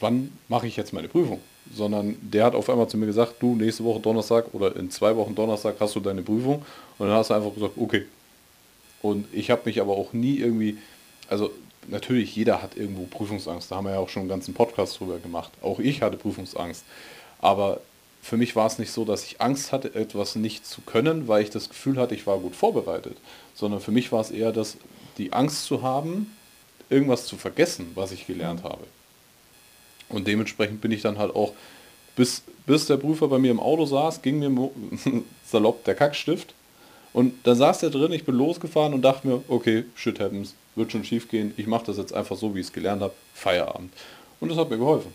wann 0.00 0.32
mache 0.48 0.66
ich 0.66 0.76
jetzt 0.76 0.92
meine 0.92 1.08
Prüfung? 1.08 1.40
sondern 1.74 2.16
der 2.20 2.44
hat 2.44 2.54
auf 2.54 2.70
einmal 2.70 2.88
zu 2.88 2.96
mir 2.96 3.06
gesagt, 3.06 3.34
du, 3.40 3.54
nächste 3.54 3.84
Woche 3.84 4.00
Donnerstag 4.00 4.46
oder 4.52 4.74
in 4.76 4.90
zwei 4.90 5.14
Wochen 5.16 5.34
Donnerstag 5.34 5.76
hast 5.80 5.94
du 5.94 6.00
deine 6.00 6.22
Prüfung. 6.22 6.64
Und 6.98 7.08
dann 7.08 7.16
hast 7.16 7.30
du 7.30 7.34
einfach 7.34 7.52
gesagt, 7.52 7.74
okay. 7.76 8.06
Und 9.02 9.26
ich 9.32 9.50
habe 9.50 9.62
mich 9.64 9.80
aber 9.80 9.92
auch 9.92 10.12
nie 10.12 10.38
irgendwie, 10.38 10.78
also 11.28 11.50
natürlich, 11.86 12.34
jeder 12.34 12.62
hat 12.62 12.76
irgendwo 12.76 13.04
Prüfungsangst. 13.04 13.70
Da 13.70 13.76
haben 13.76 13.84
wir 13.84 13.92
ja 13.92 13.98
auch 13.98 14.08
schon 14.08 14.20
einen 14.20 14.28
ganzen 14.28 14.54
Podcast 14.54 14.98
drüber 14.98 15.18
gemacht. 15.18 15.52
Auch 15.62 15.78
ich 15.78 16.02
hatte 16.02 16.16
Prüfungsangst. 16.16 16.84
Aber 17.40 17.80
für 18.22 18.36
mich 18.36 18.56
war 18.56 18.66
es 18.66 18.78
nicht 18.78 18.90
so, 18.90 19.04
dass 19.04 19.24
ich 19.24 19.40
Angst 19.40 19.72
hatte, 19.72 19.94
etwas 19.94 20.36
nicht 20.36 20.66
zu 20.66 20.80
können, 20.82 21.28
weil 21.28 21.42
ich 21.42 21.50
das 21.50 21.68
Gefühl 21.68 21.98
hatte, 21.98 22.14
ich 22.14 22.26
war 22.26 22.38
gut 22.38 22.56
vorbereitet. 22.56 23.16
Sondern 23.54 23.80
für 23.80 23.92
mich 23.92 24.12
war 24.12 24.20
es 24.20 24.30
eher 24.30 24.52
das, 24.52 24.76
die 25.16 25.32
Angst 25.32 25.64
zu 25.64 25.82
haben, 25.82 26.34
irgendwas 26.90 27.26
zu 27.26 27.36
vergessen, 27.36 27.92
was 27.94 28.12
ich 28.12 28.26
gelernt 28.26 28.64
habe. 28.64 28.84
Und 30.08 30.26
dementsprechend 30.26 30.80
bin 30.80 30.90
ich 30.90 31.02
dann 31.02 31.18
halt 31.18 31.34
auch, 31.34 31.52
bis, 32.16 32.42
bis 32.66 32.86
der 32.86 32.96
Prüfer 32.96 33.28
bei 33.28 33.38
mir 33.38 33.50
im 33.50 33.60
Auto 33.60 33.84
saß, 33.86 34.22
ging 34.22 34.38
mir 34.38 34.70
salopp 35.44 35.84
der 35.84 35.94
Kackstift. 35.94 36.54
Und 37.12 37.34
dann 37.46 37.56
saß 37.56 37.80
der 37.80 37.90
drin, 37.90 38.12
ich 38.12 38.24
bin 38.24 38.34
losgefahren 38.34 38.92
und 38.92 39.02
dachte 39.02 39.26
mir, 39.26 39.42
okay, 39.48 39.84
shit 39.94 40.20
happens, 40.20 40.54
wird 40.74 40.92
schon 40.92 41.04
schief 41.04 41.28
gehen, 41.28 41.54
ich 41.56 41.66
mache 41.66 41.86
das 41.86 41.96
jetzt 41.96 42.12
einfach 42.12 42.36
so, 42.36 42.54
wie 42.54 42.60
ich 42.60 42.66
es 42.66 42.72
gelernt 42.72 43.02
habe, 43.02 43.14
Feierabend. 43.34 43.92
Und 44.40 44.50
das 44.50 44.58
hat 44.58 44.70
mir 44.70 44.78
geholfen. 44.78 45.12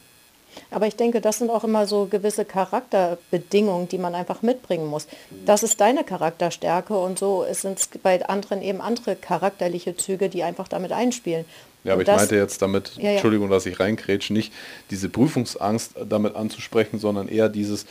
Aber 0.72 0.88
ich 0.88 0.96
denke, 0.96 1.22
das 1.22 1.38
sind 1.38 1.50
auch 1.50 1.64
immer 1.64 1.88
so 1.88 2.06
gewisse 2.06 2.46
Charakterbedingungen, 2.46 3.88
die 3.88 3.98
man 3.98 4.16
einfach 4.16 4.42
mitbringen 4.42 4.88
muss. 4.88 5.08
Das 5.46 5.64
ist 5.64 5.80
deine 5.82 6.04
Charakterstärke 6.04 6.98
und 6.98 7.20
so 7.20 7.46
sind 7.52 7.80
es 7.80 7.90
bei 8.02 8.26
anderen 8.28 8.62
eben 8.62 8.82
andere 8.82 9.16
charakterliche 9.16 9.96
Züge, 9.96 10.30
die 10.30 10.44
einfach 10.44 10.68
damit 10.68 10.92
einspielen. 10.92 11.46
Ja, 11.84 11.94
aber 11.94 12.02
ich 12.04 12.08
meinte 12.08 12.36
jetzt 12.36 12.62
damit, 12.62 12.94
ja, 12.96 13.04
ja. 13.04 13.12
Entschuldigung, 13.12 13.50
dass 13.50 13.66
ich 13.66 13.80
reinkrätsch, 13.80 14.30
nicht 14.30 14.54
diese 14.90 15.10
Prüfungsangst 15.10 15.96
damit 16.08 16.36
anzusprechen, 16.36 16.98
sondern 17.00 17.28
eher 17.28 17.50
dieses 17.50 17.86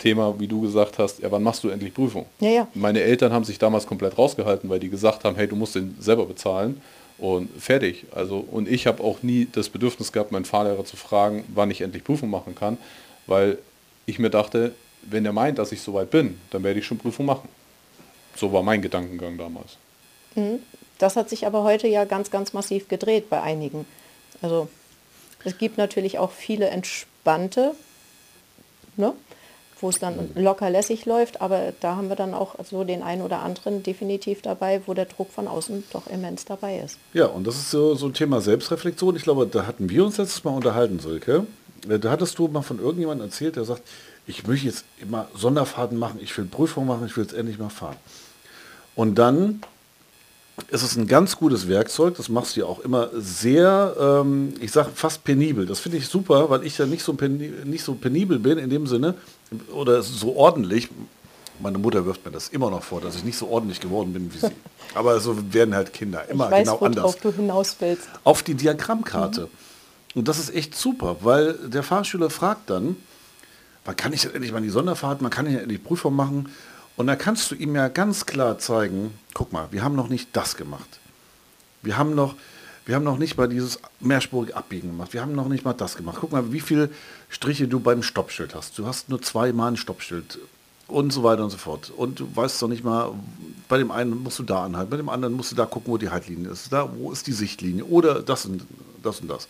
Thema, 0.00 0.34
wie 0.40 0.48
du 0.48 0.60
gesagt 0.60 0.98
hast, 0.98 1.20
ja, 1.20 1.30
wann 1.30 1.42
machst 1.42 1.62
du 1.62 1.68
endlich 1.68 1.94
Prüfung? 1.94 2.26
Ja, 2.40 2.48
ja. 2.48 2.68
Meine 2.74 3.02
Eltern 3.02 3.32
haben 3.32 3.44
sich 3.44 3.58
damals 3.58 3.86
komplett 3.86 4.18
rausgehalten, 4.18 4.68
weil 4.68 4.80
die 4.80 4.88
gesagt 4.88 5.24
haben, 5.24 5.36
hey, 5.36 5.46
du 5.46 5.56
musst 5.56 5.74
den 5.74 5.96
selber 6.00 6.26
bezahlen 6.26 6.80
und 7.20 7.50
fertig. 7.60 8.06
Also, 8.12 8.38
und 8.38 8.68
ich 8.68 8.86
habe 8.86 9.02
auch 9.02 9.22
nie 9.22 9.46
das 9.52 9.68
Bedürfnis 9.68 10.10
gehabt, 10.10 10.32
meinen 10.32 10.44
Fahrlehrer 10.44 10.84
zu 10.84 10.96
fragen, 10.96 11.44
wann 11.54 11.70
ich 11.70 11.82
endlich 11.82 12.02
Prüfung 12.02 12.30
machen 12.30 12.54
kann, 12.54 12.78
weil 13.26 13.58
ich 14.06 14.18
mir 14.18 14.30
dachte, 14.30 14.74
wenn 15.02 15.24
er 15.24 15.32
meint, 15.32 15.58
dass 15.58 15.72
ich 15.72 15.82
soweit 15.82 16.10
bin, 16.10 16.40
dann 16.50 16.62
werde 16.62 16.80
ich 16.80 16.86
schon 16.86 16.98
Prüfung 16.98 17.26
machen. 17.26 17.48
So 18.36 18.52
war 18.52 18.62
mein 18.62 18.82
Gedankengang 18.82 19.38
damals. 19.38 19.76
Mhm. 20.34 20.60
Das 20.98 21.16
hat 21.16 21.30
sich 21.30 21.46
aber 21.46 21.62
heute 21.62 21.88
ja 21.88 22.04
ganz, 22.04 22.30
ganz 22.30 22.52
massiv 22.52 22.88
gedreht 22.88 23.30
bei 23.30 23.40
einigen. 23.42 23.86
Also 24.42 24.68
es 25.44 25.56
gibt 25.56 25.78
natürlich 25.78 26.18
auch 26.18 26.30
viele 26.30 26.68
entspannte, 26.68 27.74
ne, 28.96 29.14
wo 29.80 29.88
es 29.88 29.98
dann 29.98 30.30
locker 30.34 30.70
lässig 30.70 31.06
läuft, 31.06 31.40
aber 31.40 31.72
da 31.80 31.96
haben 31.96 32.08
wir 32.08 32.16
dann 32.16 32.34
auch 32.34 32.54
so 32.64 32.84
den 32.84 33.02
einen 33.02 33.22
oder 33.22 33.40
anderen 33.40 33.82
definitiv 33.82 34.42
dabei, 34.42 34.82
wo 34.86 34.94
der 34.94 35.06
Druck 35.06 35.32
von 35.32 35.48
außen 35.48 35.84
doch 35.92 36.06
immens 36.06 36.44
dabei 36.44 36.78
ist. 36.78 36.98
Ja, 37.12 37.26
und 37.26 37.46
das 37.46 37.56
ist 37.56 37.70
so, 37.70 37.94
so 37.94 38.06
ein 38.06 38.14
Thema 38.14 38.40
Selbstreflexion. 38.40 39.16
Ich 39.16 39.22
glaube, 39.22 39.46
da 39.46 39.66
hatten 39.66 39.88
wir 39.88 40.04
uns 40.04 40.18
letztes 40.18 40.44
Mal 40.44 40.52
unterhalten, 40.52 40.98
Silke. 41.00 41.46
Äh, 41.88 41.98
da 41.98 42.10
hattest 42.10 42.38
du 42.38 42.48
mal 42.48 42.62
von 42.62 42.78
irgendjemandem 42.78 43.26
erzählt, 43.26 43.56
der 43.56 43.64
sagt, 43.64 43.82
ich 44.26 44.46
möchte 44.46 44.66
jetzt 44.66 44.84
immer 45.00 45.28
Sonderfahrten 45.34 45.98
machen, 45.98 46.20
ich 46.22 46.36
will 46.36 46.44
Prüfungen 46.44 46.86
machen, 46.86 47.06
ich 47.06 47.16
will 47.16 47.24
jetzt 47.24 47.34
endlich 47.34 47.58
mal 47.58 47.70
fahren. 47.70 47.96
Und 48.94 49.16
dann 49.16 49.62
es 50.70 50.82
ist 50.82 50.96
ein 50.96 51.06
ganz 51.06 51.36
gutes 51.36 51.68
Werkzeug, 51.68 52.16
das 52.16 52.28
machst 52.28 52.56
du 52.56 52.60
ja 52.60 52.66
auch 52.66 52.80
immer 52.80 53.08
sehr, 53.14 53.96
ähm, 53.98 54.54
ich 54.60 54.72
sage 54.72 54.90
fast 54.94 55.24
penibel. 55.24 55.66
Das 55.66 55.80
finde 55.80 55.98
ich 55.98 56.08
super, 56.08 56.50
weil 56.50 56.64
ich 56.64 56.78
ja 56.78 56.86
nicht 56.86 57.02
so, 57.02 57.16
nicht 57.64 57.84
so 57.84 57.94
penibel 57.94 58.38
bin 58.38 58.58
in 58.58 58.70
dem 58.70 58.86
Sinne 58.86 59.14
oder 59.72 60.02
so 60.02 60.36
ordentlich. 60.36 60.88
Meine 61.60 61.78
Mutter 61.78 62.06
wirft 62.06 62.24
mir 62.24 62.32
das 62.32 62.48
immer 62.48 62.70
noch 62.70 62.82
vor, 62.82 63.00
dass 63.00 63.16
ich 63.16 63.24
nicht 63.24 63.36
so 63.36 63.48
ordentlich 63.48 63.80
geworden 63.80 64.12
bin 64.12 64.32
wie 64.32 64.38
sie. 64.38 64.52
Aber 64.94 65.20
so 65.20 65.36
werden 65.52 65.74
halt 65.74 65.92
Kinder 65.92 66.28
immer 66.28 66.46
ich 66.46 66.52
weiß, 66.52 66.68
genau 66.68 66.78
anders. 66.78 67.16
du 67.18 67.32
hinaus 67.32 67.76
willst. 67.78 68.08
Auf 68.24 68.42
die 68.42 68.54
Diagrammkarte. 68.54 69.42
Mhm. 69.42 69.48
Und 70.14 70.28
das 70.28 70.38
ist 70.38 70.54
echt 70.54 70.74
super, 70.74 71.18
weil 71.20 71.54
der 71.54 71.82
Fahrschüler 71.82 72.30
fragt 72.30 72.70
dann, 72.70 72.96
wann 73.84 73.96
kann 73.96 74.12
ich 74.12 74.22
denn 74.22 74.34
endlich 74.34 74.52
mal 74.52 74.60
die 74.60 74.70
Sonderfahrt, 74.70 75.22
man 75.22 75.30
kann 75.30 75.50
ja 75.50 75.60
endlich 75.60 75.82
Prüfung 75.82 76.14
machen. 76.16 76.48
Und 77.00 77.06
da 77.06 77.16
kannst 77.16 77.50
du 77.50 77.54
ihm 77.54 77.74
ja 77.76 77.88
ganz 77.88 78.26
klar 78.26 78.58
zeigen, 78.58 79.18
guck 79.32 79.54
mal, 79.54 79.68
wir 79.70 79.82
haben 79.82 79.96
noch 79.96 80.10
nicht 80.10 80.36
das 80.36 80.58
gemacht. 80.58 81.00
Wir 81.80 81.96
haben 81.96 82.14
noch, 82.14 82.34
wir 82.84 82.94
haben 82.94 83.04
noch 83.04 83.16
nicht 83.16 83.38
mal 83.38 83.48
dieses 83.48 83.78
mehrspurige 84.00 84.54
Abbiegen 84.54 84.88
gemacht. 84.88 85.14
Wir 85.14 85.22
haben 85.22 85.34
noch 85.34 85.48
nicht 85.48 85.64
mal 85.64 85.72
das 85.72 85.96
gemacht. 85.96 86.18
Guck 86.20 86.32
mal, 86.32 86.52
wie 86.52 86.60
viele 86.60 86.90
Striche 87.30 87.68
du 87.68 87.80
beim 87.80 88.02
Stoppschild 88.02 88.54
hast. 88.54 88.78
Du 88.78 88.86
hast 88.86 89.08
nur 89.08 89.22
zweimal 89.22 89.72
ein 89.72 89.76
Stoppschild 89.78 90.40
und 90.88 91.10
so 91.10 91.22
weiter 91.22 91.42
und 91.42 91.48
so 91.48 91.56
fort. 91.56 91.90
Und 91.96 92.20
du 92.20 92.36
weißt 92.36 92.60
doch 92.60 92.68
nicht 92.68 92.84
mal, 92.84 93.14
bei 93.66 93.78
dem 93.78 93.92
einen 93.92 94.22
musst 94.22 94.38
du 94.38 94.42
da 94.42 94.66
anhalten, 94.66 94.90
bei 94.90 94.98
dem 94.98 95.08
anderen 95.08 95.32
musst 95.32 95.52
du 95.52 95.56
da 95.56 95.64
gucken, 95.64 95.90
wo 95.90 95.96
die 95.96 96.10
Haltlinie 96.10 96.50
ist. 96.50 96.70
Da, 96.70 96.86
wo 96.94 97.12
ist 97.12 97.26
die 97.26 97.32
Sichtlinie? 97.32 97.86
Oder 97.86 98.20
das 98.20 98.44
und 98.44 98.66
das 99.02 99.20
und 99.20 99.28
das. 99.28 99.48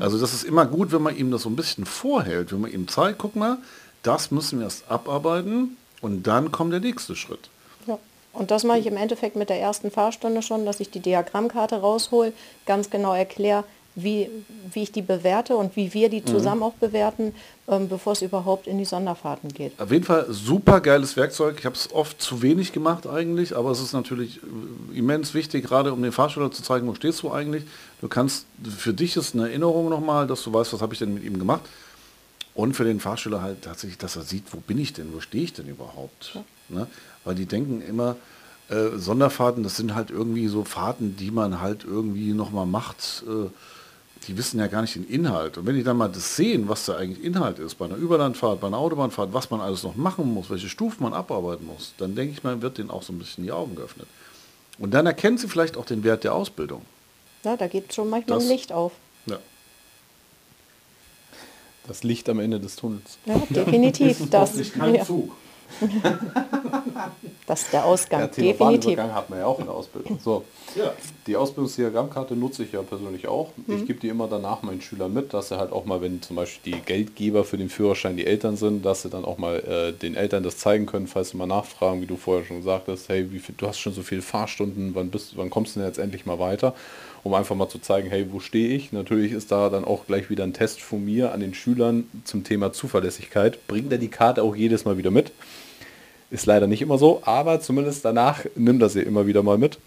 Also 0.00 0.18
das 0.18 0.32
ist 0.32 0.44
immer 0.44 0.64
gut, 0.64 0.90
wenn 0.92 1.02
man 1.02 1.14
ihm 1.14 1.30
das 1.32 1.42
so 1.42 1.50
ein 1.50 1.56
bisschen 1.56 1.84
vorhält, 1.84 2.50
wenn 2.50 2.62
man 2.62 2.72
ihm 2.72 2.88
zeigt, 2.88 3.18
guck 3.18 3.36
mal, 3.36 3.58
das 4.02 4.30
müssen 4.30 4.60
wir 4.60 4.64
erst 4.64 4.90
abarbeiten 4.90 5.76
und 6.00 6.26
dann 6.26 6.52
kommt 6.52 6.72
der 6.72 6.80
nächste 6.80 7.16
Schritt. 7.16 7.48
Ja. 7.86 7.98
Und 8.32 8.50
das 8.50 8.64
mache 8.64 8.78
ich 8.78 8.86
im 8.86 8.96
Endeffekt 8.96 9.36
mit 9.36 9.48
der 9.48 9.60
ersten 9.60 9.90
Fahrstunde 9.90 10.42
schon, 10.42 10.64
dass 10.64 10.80
ich 10.80 10.90
die 10.90 11.00
Diagrammkarte 11.00 11.80
raushol, 11.80 12.32
ganz 12.66 12.90
genau 12.90 13.14
erkläre, 13.14 13.64
wie, 14.02 14.30
wie 14.72 14.82
ich 14.82 14.92
die 14.92 15.02
bewerte 15.02 15.56
und 15.56 15.74
wie 15.74 15.92
wir 15.92 16.08
die 16.08 16.20
mhm. 16.20 16.26
zusammen 16.26 16.58
mhm. 16.58 16.66
auch 16.66 16.74
bewerten, 16.74 17.34
ähm, 17.66 17.88
bevor 17.88 18.12
es 18.12 18.22
überhaupt 18.22 18.66
in 18.66 18.78
die 18.78 18.84
Sonderfahrten 18.84 19.52
geht. 19.52 19.72
Auf 19.80 19.90
jeden 19.90 20.04
Fall 20.04 20.26
super 20.30 20.80
geiles 20.80 21.16
Werkzeug. 21.16 21.56
Ich 21.58 21.66
habe 21.66 21.74
es 21.74 21.92
oft 21.92 22.20
zu 22.22 22.40
wenig 22.42 22.72
gemacht 22.72 23.06
eigentlich, 23.06 23.56
aber 23.56 23.70
es 23.70 23.80
ist 23.80 23.92
natürlich 23.92 24.38
äh, 24.38 24.98
immens 24.98 25.34
wichtig, 25.34 25.64
gerade 25.66 25.92
um 25.92 26.02
den 26.02 26.12
Fahrschüler 26.12 26.50
zu 26.50 26.62
zeigen, 26.62 26.86
wo 26.86 26.94
stehst 26.94 27.22
du 27.22 27.32
eigentlich. 27.32 27.64
Du 28.00 28.08
kannst, 28.08 28.46
für 28.76 28.94
dich 28.94 29.16
ist 29.16 29.34
eine 29.34 29.48
Erinnerung 29.48 29.88
nochmal, 29.88 30.26
dass 30.26 30.44
du 30.44 30.52
weißt, 30.52 30.72
was 30.72 30.80
habe 30.80 30.92
ich 30.92 31.00
denn 31.00 31.14
mit 31.14 31.24
ihm 31.24 31.38
gemacht. 31.38 31.62
Und 32.58 32.74
für 32.74 32.82
den 32.82 32.98
Fahrschüler 32.98 33.40
halt 33.40 33.62
tatsächlich, 33.62 33.98
dass 33.98 34.16
er 34.16 34.22
sieht, 34.22 34.52
wo 34.52 34.56
bin 34.56 34.78
ich 34.78 34.92
denn, 34.92 35.14
wo 35.14 35.20
stehe 35.20 35.44
ich 35.44 35.52
denn 35.52 35.68
überhaupt. 35.68 36.32
Ja. 36.34 36.44
Ne? 36.70 36.86
Weil 37.22 37.36
die 37.36 37.46
denken 37.46 37.80
immer, 37.80 38.16
äh, 38.68 38.96
Sonderfahrten, 38.96 39.62
das 39.62 39.76
sind 39.76 39.94
halt 39.94 40.10
irgendwie 40.10 40.48
so 40.48 40.64
Fahrten, 40.64 41.16
die 41.16 41.30
man 41.30 41.60
halt 41.60 41.84
irgendwie 41.84 42.32
nochmal 42.32 42.66
macht. 42.66 43.22
Äh, 43.28 43.48
die 44.26 44.36
wissen 44.36 44.58
ja 44.58 44.66
gar 44.66 44.82
nicht 44.82 44.96
den 44.96 45.06
Inhalt. 45.06 45.56
Und 45.56 45.66
wenn 45.66 45.76
die 45.76 45.84
dann 45.84 45.96
mal 45.96 46.08
das 46.08 46.34
sehen, 46.34 46.68
was 46.68 46.84
da 46.84 46.96
eigentlich 46.96 47.24
Inhalt 47.24 47.60
ist, 47.60 47.76
bei 47.76 47.84
einer 47.84 47.94
Überlandfahrt, 47.94 48.60
bei 48.60 48.66
einer 48.66 48.78
Autobahnfahrt, 48.78 49.32
was 49.32 49.50
man 49.50 49.60
alles 49.60 49.84
noch 49.84 49.94
machen 49.94 50.34
muss, 50.34 50.50
welche 50.50 50.68
Stufen 50.68 51.04
man 51.04 51.14
abarbeiten 51.14 51.64
muss, 51.64 51.94
dann 51.98 52.16
denke 52.16 52.32
ich 52.32 52.42
mal, 52.42 52.60
wird 52.60 52.78
denen 52.78 52.90
auch 52.90 53.04
so 53.04 53.12
ein 53.12 53.20
bisschen 53.20 53.44
die 53.44 53.52
Augen 53.52 53.76
geöffnet. 53.76 54.08
Und 54.80 54.94
dann 54.94 55.06
erkennen 55.06 55.38
sie 55.38 55.46
vielleicht 55.46 55.76
auch 55.76 55.84
den 55.84 56.02
Wert 56.02 56.24
der 56.24 56.34
Ausbildung. 56.34 56.82
Ja, 57.44 57.56
da 57.56 57.68
geht 57.68 57.94
schon 57.94 58.10
manchmal 58.10 58.38
das, 58.38 58.48
ein 58.48 58.50
Licht 58.50 58.72
auf. 58.72 58.90
Ja. 59.26 59.38
Das 61.88 62.04
Licht 62.04 62.28
am 62.28 62.38
Ende 62.38 62.60
des 62.60 62.76
Tunnels. 62.76 63.18
Ja, 63.24 63.40
definitiv. 63.50 64.28
das 64.30 64.54
ist 64.54 64.74
kein 64.74 64.94
ja. 64.94 65.04
Zug. 65.04 65.32
das 67.46 67.62
ist 67.62 67.72
der 67.72 67.84
Ausgang, 67.84 68.20
ja, 68.20 68.26
definitiv. 68.26 68.98
hat 68.98 69.30
man 69.30 69.38
ja 69.38 69.46
auch 69.46 69.58
in 69.58 69.66
der 69.66 69.74
Ausbildung. 69.74 70.18
So, 70.22 70.44
ja. 70.74 70.92
Die 71.26 71.36
Ausbildungsdiagrammkarte 71.36 72.34
nutze 72.34 72.64
ich 72.64 72.72
ja 72.72 72.82
persönlich 72.82 73.28
auch. 73.28 73.50
Mhm. 73.66 73.76
Ich 73.76 73.86
gebe 73.86 74.00
die 74.00 74.08
immer 74.08 74.28
danach 74.28 74.62
meinen 74.62 74.80
Schülern 74.80 75.12
mit, 75.12 75.34
dass 75.34 75.48
sie 75.48 75.58
halt 75.58 75.72
auch 75.72 75.84
mal, 75.84 76.00
wenn 76.00 76.22
zum 76.22 76.36
Beispiel 76.36 76.72
die 76.72 76.80
Geldgeber 76.80 77.44
für 77.44 77.58
den 77.58 77.68
Führerschein 77.68 78.16
die 78.16 78.26
Eltern 78.26 78.56
sind, 78.56 78.84
dass 78.84 79.02
sie 79.02 79.10
dann 79.10 79.24
auch 79.24 79.38
mal 79.38 79.56
äh, 79.56 79.92
den 79.92 80.14
Eltern 80.14 80.42
das 80.42 80.56
zeigen 80.58 80.86
können, 80.86 81.06
falls 81.06 81.30
sie 81.30 81.36
mal 81.36 81.46
nachfragen, 81.46 82.00
wie 82.00 82.06
du 82.06 82.16
vorher 82.16 82.44
schon 82.44 82.58
gesagt 82.58 82.88
hast, 82.88 83.08
hey, 83.08 83.30
wie 83.30 83.38
viel, 83.38 83.54
du 83.56 83.66
hast 83.66 83.78
schon 83.78 83.92
so 83.92 84.02
viele 84.02 84.22
Fahrstunden, 84.22 84.94
wann, 84.94 85.10
bist, 85.10 85.36
wann 85.36 85.50
kommst 85.50 85.76
du 85.76 85.80
denn 85.80 85.88
jetzt 85.88 85.98
endlich 85.98 86.26
mal 86.26 86.38
weiter? 86.38 86.74
Um 87.28 87.34
einfach 87.34 87.54
mal 87.54 87.68
zu 87.68 87.78
zeigen, 87.78 88.08
hey, 88.08 88.26
wo 88.30 88.40
stehe 88.40 88.74
ich? 88.74 88.90
Natürlich 88.90 89.32
ist 89.32 89.52
da 89.52 89.68
dann 89.68 89.84
auch 89.84 90.06
gleich 90.06 90.30
wieder 90.30 90.44
ein 90.44 90.54
Test 90.54 90.80
von 90.80 91.04
mir 91.04 91.32
an 91.32 91.40
den 91.40 91.52
Schülern 91.52 92.08
zum 92.24 92.42
Thema 92.42 92.72
Zuverlässigkeit. 92.72 93.66
Bringt 93.68 93.92
er 93.92 93.98
die 93.98 94.08
Karte 94.08 94.42
auch 94.42 94.56
jedes 94.56 94.86
Mal 94.86 94.96
wieder 94.96 95.10
mit? 95.10 95.30
Ist 96.30 96.46
leider 96.46 96.66
nicht 96.66 96.80
immer 96.80 96.96
so, 96.96 97.20
aber 97.24 97.60
zumindest 97.60 98.02
danach 98.02 98.46
nimmt 98.56 98.80
er 98.80 98.88
sie 98.88 99.02
immer 99.02 99.26
wieder 99.26 99.42
mal 99.42 99.58
mit. 99.58 99.78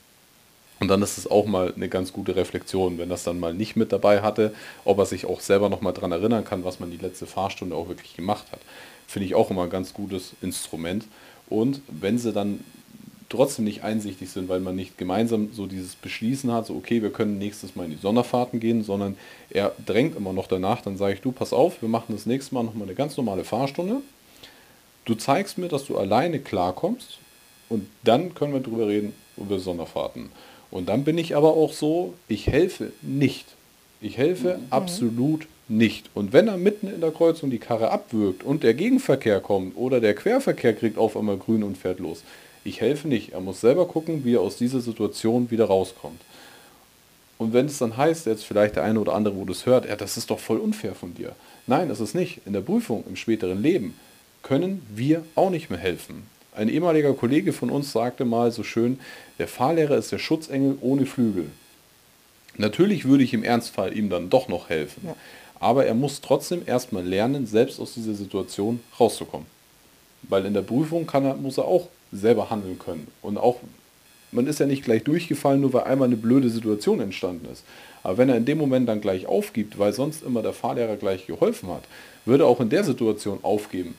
Und 0.80 0.88
dann 0.88 1.01
ist 1.01 1.17
es 1.17 1.30
auch 1.30 1.47
mal 1.47 1.73
eine 1.75 1.89
ganz 1.89 2.13
gute 2.13 2.36
Reflexion, 2.36 2.99
wenn 2.99 3.10
das 3.10 3.23
dann 3.23 3.39
mal 3.39 3.56
nicht 3.56 3.75
mit 3.75 3.91
dabei 3.91 4.21
hatte, 4.21 4.54
ob 4.86 4.99
er 4.99 5.08
sich 5.08 5.25
auch 5.25 5.39
selber 5.39 5.67
noch 5.69 5.82
mal 5.82 5.91
daran 5.91 6.12
erinnern 6.12 6.45
kann, 6.45 6.63
was 6.63 6.80
man 6.80 6.91
die 6.91 6.97
letzte 6.97 7.25
Fahrstunde 7.25 7.75
auch 7.75 7.88
wirklich 7.88 8.15
gemacht 8.15 8.45
hat. 8.51 8.60
Finde 9.08 9.25
ich 9.25 9.34
auch 9.34 9.49
immer 9.49 9.63
ein 9.63 9.69
ganz 9.71 9.95
gutes 9.95 10.34
Instrument. 10.43 11.06
Und 11.49 11.82
wenn 11.88 12.19
sie 12.19 12.34
dann 12.34 12.60
trotzdem 13.31 13.65
nicht 13.65 13.83
einsichtig 13.83 14.29
sind, 14.29 14.49
weil 14.49 14.59
man 14.59 14.75
nicht 14.75 14.97
gemeinsam 14.97 15.49
so 15.53 15.65
dieses 15.65 15.95
Beschließen 15.95 16.51
hat, 16.51 16.67
so 16.67 16.75
okay, 16.75 17.01
wir 17.01 17.11
können 17.11 17.37
nächstes 17.37 17.75
Mal 17.75 17.85
in 17.85 17.91
die 17.91 17.97
Sonderfahrten 17.97 18.59
gehen, 18.59 18.83
sondern 18.83 19.17
er 19.49 19.73
drängt 19.85 20.15
immer 20.15 20.33
noch 20.33 20.47
danach, 20.47 20.81
dann 20.81 20.97
sage 20.97 21.15
ich, 21.15 21.21
du, 21.21 21.31
pass 21.31 21.53
auf, 21.53 21.81
wir 21.81 21.89
machen 21.89 22.13
das 22.13 22.25
nächste 22.25 22.53
Mal 22.53 22.63
nochmal 22.63 22.87
eine 22.87 22.95
ganz 22.95 23.17
normale 23.17 23.43
Fahrstunde. 23.43 24.01
Du 25.05 25.15
zeigst 25.15 25.57
mir, 25.57 25.67
dass 25.67 25.85
du 25.85 25.97
alleine 25.97 26.39
klarkommst 26.39 27.17
und 27.69 27.87
dann 28.03 28.35
können 28.35 28.53
wir 28.53 28.59
darüber 28.59 28.87
reden, 28.87 29.13
über 29.37 29.59
Sonderfahrten. 29.59 30.29
Und 30.69 30.89
dann 30.89 31.03
bin 31.03 31.17
ich 31.17 31.35
aber 31.35 31.53
auch 31.53 31.73
so, 31.73 32.13
ich 32.27 32.47
helfe 32.47 32.91
nicht. 33.01 33.45
Ich 33.99 34.17
helfe 34.17 34.57
mhm. 34.57 34.63
absolut 34.69 35.47
nicht. 35.67 36.09
Und 36.13 36.33
wenn 36.33 36.47
er 36.47 36.57
mitten 36.57 36.87
in 36.87 37.01
der 37.01 37.11
Kreuzung 37.11 37.49
die 37.49 37.59
Karre 37.59 37.91
abwürgt 37.91 38.43
und 38.43 38.63
der 38.63 38.73
Gegenverkehr 38.73 39.39
kommt 39.39 39.75
oder 39.77 39.99
der 39.99 40.15
Querverkehr 40.15 40.73
kriegt 40.73 40.97
auf 40.97 41.15
einmal 41.17 41.37
grün 41.37 41.63
und 41.63 41.77
fährt 41.77 41.99
los, 41.99 42.23
ich 42.63 42.82
helfe 42.82 43.08
nicht. 43.08 43.34
Er 43.34 43.41
muss 43.41 43.62
selber 43.62 43.88
gucken, 43.88 44.24
wie 44.24 44.36
er 44.36 44.41
aus 44.41 44.58
dieser 44.58 44.82
Situation 44.82 45.52
wieder 45.52 45.65
rauskommt. 45.65 46.21
Und 47.38 47.54
wenn 47.54 47.65
es 47.65 47.80
dann 47.80 47.97
heißt, 47.97 48.28
jetzt 48.28 48.45
vielleicht 48.45 48.76
der 48.76 48.84
eine 48.84 49.00
oder 49.00 49.13
andere, 49.13 49.36
wo 49.36 49.45
das 49.45 49.65
hört, 49.65 49.88
ja, 49.88 49.95
das 49.95 50.15
ist 50.15 50.30
doch 50.30 50.39
voll 50.39 50.60
unfair 50.60 50.93
von 50.93 51.15
dir. 51.15 51.36
Nein, 51.65 51.89
das 51.89 52.00
ist 52.00 52.13
nicht. 52.13 52.41
In 52.45 52.54
der 52.54 52.62
Prüfung, 52.62 53.04
im 53.08 53.15
späteren 53.15 53.62
Leben, 53.62 53.95
können 54.43 54.86
wir 54.93 55.24
auch 55.36 55.50
nicht 55.50 55.69
mehr 55.69 55.80
helfen. 55.80 56.24
Ein 56.54 56.69
ehemaliger 56.69 57.13
Kollege 57.13 57.54
von 57.54 57.69
uns 57.69 57.91
sagte 57.91 58.26
mal 58.26 58.52
so 58.52 58.63
schön, 58.63 59.00
der 59.39 59.47
Fahrlehrer 59.47 59.97
ist 59.97 60.12
der 60.12 60.19
Schutzengel 60.19 60.78
ohne 60.82 61.06
Flügel. 61.06 61.47
Natürlich 62.58 63.06
würde 63.06 63.24
ich 63.24 63.34
im 63.34 63.43
Ernstfall 63.43 63.97
ihm 63.97 64.10
dann 64.10 64.30
doch 64.30 64.47
noch 64.47 64.69
helfen. 64.69 65.02
Ja. 65.06 65.15
Aber 65.60 65.86
er 65.86 65.93
muss 65.93 66.21
trotzdem 66.21 66.63
erstmal 66.65 67.06
lernen, 67.06 67.47
selbst 67.47 67.80
aus 67.80 67.93
dieser 67.93 68.13
Situation 68.13 68.82
rauszukommen. 69.00 69.47
Weil 70.24 70.45
in 70.45 70.54
der 70.54 70.62
Prüfung 70.62 71.08
kann 71.08 71.26
er, 71.26 71.36
muss 71.36 71.58
er 71.58 71.65
auch 71.65 71.88
selber 72.12 72.50
handeln 72.50 72.80
können. 72.80 73.08
Und 73.21 73.38
auch, 73.38 73.60
man 74.32 74.47
ist 74.47 74.60
ja 74.60 74.65
nicht 74.65 74.84
gleich 74.84 75.04
durchgefallen, 75.04 75.62
nur 75.62 75.74
weil 75.74 75.84
einmal 75.84 76.08
eine 76.08 76.17
blöde 76.17 76.50
Situation 76.50 77.00
entstanden 77.00 77.47
ist. 77.52 77.63
Aber 78.04 78.17
wenn 78.17 78.30
er 78.30 78.38
in 78.38 78.45
dem 78.45 78.58
Moment 78.58 78.89
dann 78.89 79.02
gleich 79.02 79.26
aufgibt, 79.26 79.78
weil 79.78 79.93
sonst 79.93 80.24
immer 80.24 80.41
der 80.41 80.54
Fahrlehrer 80.54 80.97
gleich 80.97 81.28
geholfen 81.28 81.69
hat, 81.69 81.84
würde 82.26 82.45
auch 82.45 82.60
in 82.60 82.69
der 82.69 82.84
Situation 82.84 83.39
aufgeben. 83.43 83.95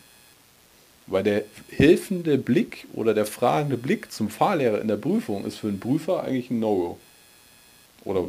Weil 1.07 1.23
der 1.23 1.45
hilfende 1.69 2.39
Blick 2.39 2.87
oder 2.95 3.15
der 3.15 3.27
fragende 3.27 3.77
Blick 3.77 4.13
zum 4.13 4.29
Fahrlehrer 4.29 4.81
in 4.81 4.89
der 4.89 4.97
Prüfung 4.97 5.45
ist 5.45 5.57
für 5.57 5.69
einen 5.69 5.81
Prüfer 5.81 6.23
eigentlich 6.23 6.51
ein 6.51 6.61
No-Go. 6.61 6.99
Oder 8.05 8.25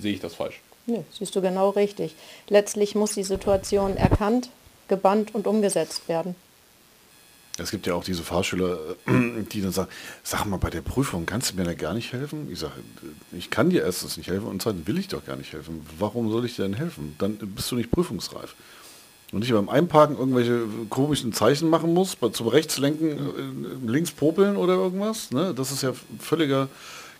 sehe 0.00 0.14
ich 0.14 0.20
das 0.20 0.34
falsch? 0.34 0.60
Nee, 0.86 1.04
siehst 1.12 1.34
du 1.36 1.40
genau 1.40 1.70
richtig. 1.70 2.14
Letztlich 2.48 2.94
muss 2.94 3.14
die 3.14 3.22
Situation 3.22 3.96
erkannt, 3.96 4.50
gebannt 4.88 5.34
und 5.34 5.46
umgesetzt 5.46 6.08
werden. 6.08 6.34
Es 7.58 7.70
gibt 7.70 7.86
ja 7.86 7.94
auch 7.94 8.04
diese 8.04 8.22
Fahrschüler, 8.22 8.78
die 9.52 9.60
dann 9.60 9.72
sagen, 9.72 9.90
sag 10.22 10.46
mal, 10.46 10.56
bei 10.56 10.70
der 10.70 10.80
Prüfung 10.80 11.26
kannst 11.26 11.52
du 11.52 11.56
mir 11.56 11.64
da 11.64 11.74
gar 11.74 11.92
nicht 11.92 12.12
helfen? 12.12 12.48
Ich 12.50 12.60
sage, 12.60 12.72
ich 13.32 13.50
kann 13.50 13.68
dir 13.68 13.82
erstens 13.82 14.16
nicht 14.16 14.28
helfen 14.28 14.46
und 14.46 14.62
zweitens 14.62 14.86
will 14.86 14.98
ich 14.98 15.08
doch 15.08 15.24
gar 15.24 15.36
nicht 15.36 15.52
helfen. 15.52 15.86
Warum 15.98 16.30
soll 16.30 16.46
ich 16.46 16.56
dir 16.56 16.62
denn 16.62 16.74
helfen? 16.74 17.14
Dann 17.18 17.36
bist 17.36 17.70
du 17.70 17.76
nicht 17.76 17.90
prüfungsreif. 17.90 18.54
Und 19.32 19.44
ich 19.44 19.52
beim 19.52 19.70
Einparken 19.70 20.18
irgendwelche 20.18 20.64
komischen 20.90 21.32
Zeichen 21.32 21.70
machen 21.70 21.94
muss, 21.94 22.16
zum 22.32 22.48
Rechtslenken, 22.48 23.08
äh, 23.10 23.90
links 23.90 24.10
popeln 24.10 24.56
oder 24.56 24.74
irgendwas. 24.74 25.30
Ne? 25.30 25.54
Das 25.54 25.72
ist 25.72 25.82
ja 25.82 25.92
völliger 26.18 26.68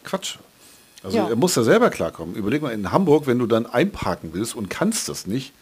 Quatsch. 0.05 0.37
Also 1.03 1.17
ja. 1.17 1.29
er 1.29 1.37
muss 1.37 1.55
ja 1.55 1.63
selber 1.63 1.91
klarkommen. 1.91 2.35
Überleg 2.35 2.63
mal, 2.63 2.71
in 2.71 2.93
Hamburg, 2.93 3.27
wenn 3.27 3.39
du 3.39 3.47
dann 3.47 3.67
einparken 3.67 4.31
willst 4.35 4.55
und 4.55 4.69
kannst 4.69 5.09
das 5.09 5.27
nicht, 5.27 5.53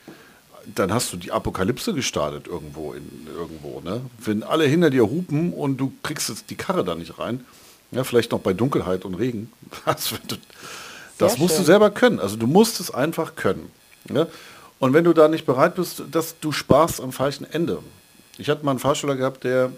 dann 0.66 0.92
hast 0.92 1.12
du 1.12 1.16
die 1.16 1.33
Apokalypse 1.33 1.94
gestartet 1.94 2.46
irgendwo. 2.46 2.92
In, 2.92 3.27
irgendwo 3.35 3.81
ne? 3.81 4.03
Wenn 4.18 4.42
alle 4.42 4.64
hinter 4.64 4.90
dir 4.90 5.05
hupen 5.05 5.53
und 5.53 5.79
du 5.79 5.92
kriegst 6.03 6.29
jetzt 6.29 6.51
die 6.51 6.57
Karre 6.57 6.85
da 6.85 6.94
nicht 6.94 7.18
rein, 7.18 7.44
ja, 7.92 8.05
vielleicht 8.05 8.33
noch 8.33 8.40
bei 8.40 8.53
Dunkelheit 8.53 9.05
und 9.05 9.14
Regen. 9.14 9.53
Das, 9.87 10.14
das 11.18 11.38
musst 11.38 11.55
schön. 11.55 11.64
du 11.64 11.66
selber 11.66 11.90
können. 11.90 12.18
Also 12.18 12.37
du 12.37 12.46
musst 12.46 12.81
es 12.81 12.90
einfach 12.90 13.35
können. 13.35 13.70
Ja? 14.09 14.27
Und 14.79 14.94
wenn 14.94 15.05
du 15.05 15.12
da 15.12 15.29
nicht 15.29 15.44
bereit 15.44 15.75
bist, 15.75 16.03
dass 16.11 16.40
du 16.40 16.51
sparst 16.51 17.01
am 17.03 17.12
falschen 17.12 17.44
Ende. 17.53 17.81
Ich 18.38 18.49
hatte 18.49 18.64
mal 18.64 18.70
einen 18.70 18.81
Fahrschüler 18.81 19.16
gehabt, 19.16 19.44
der, 19.44 19.70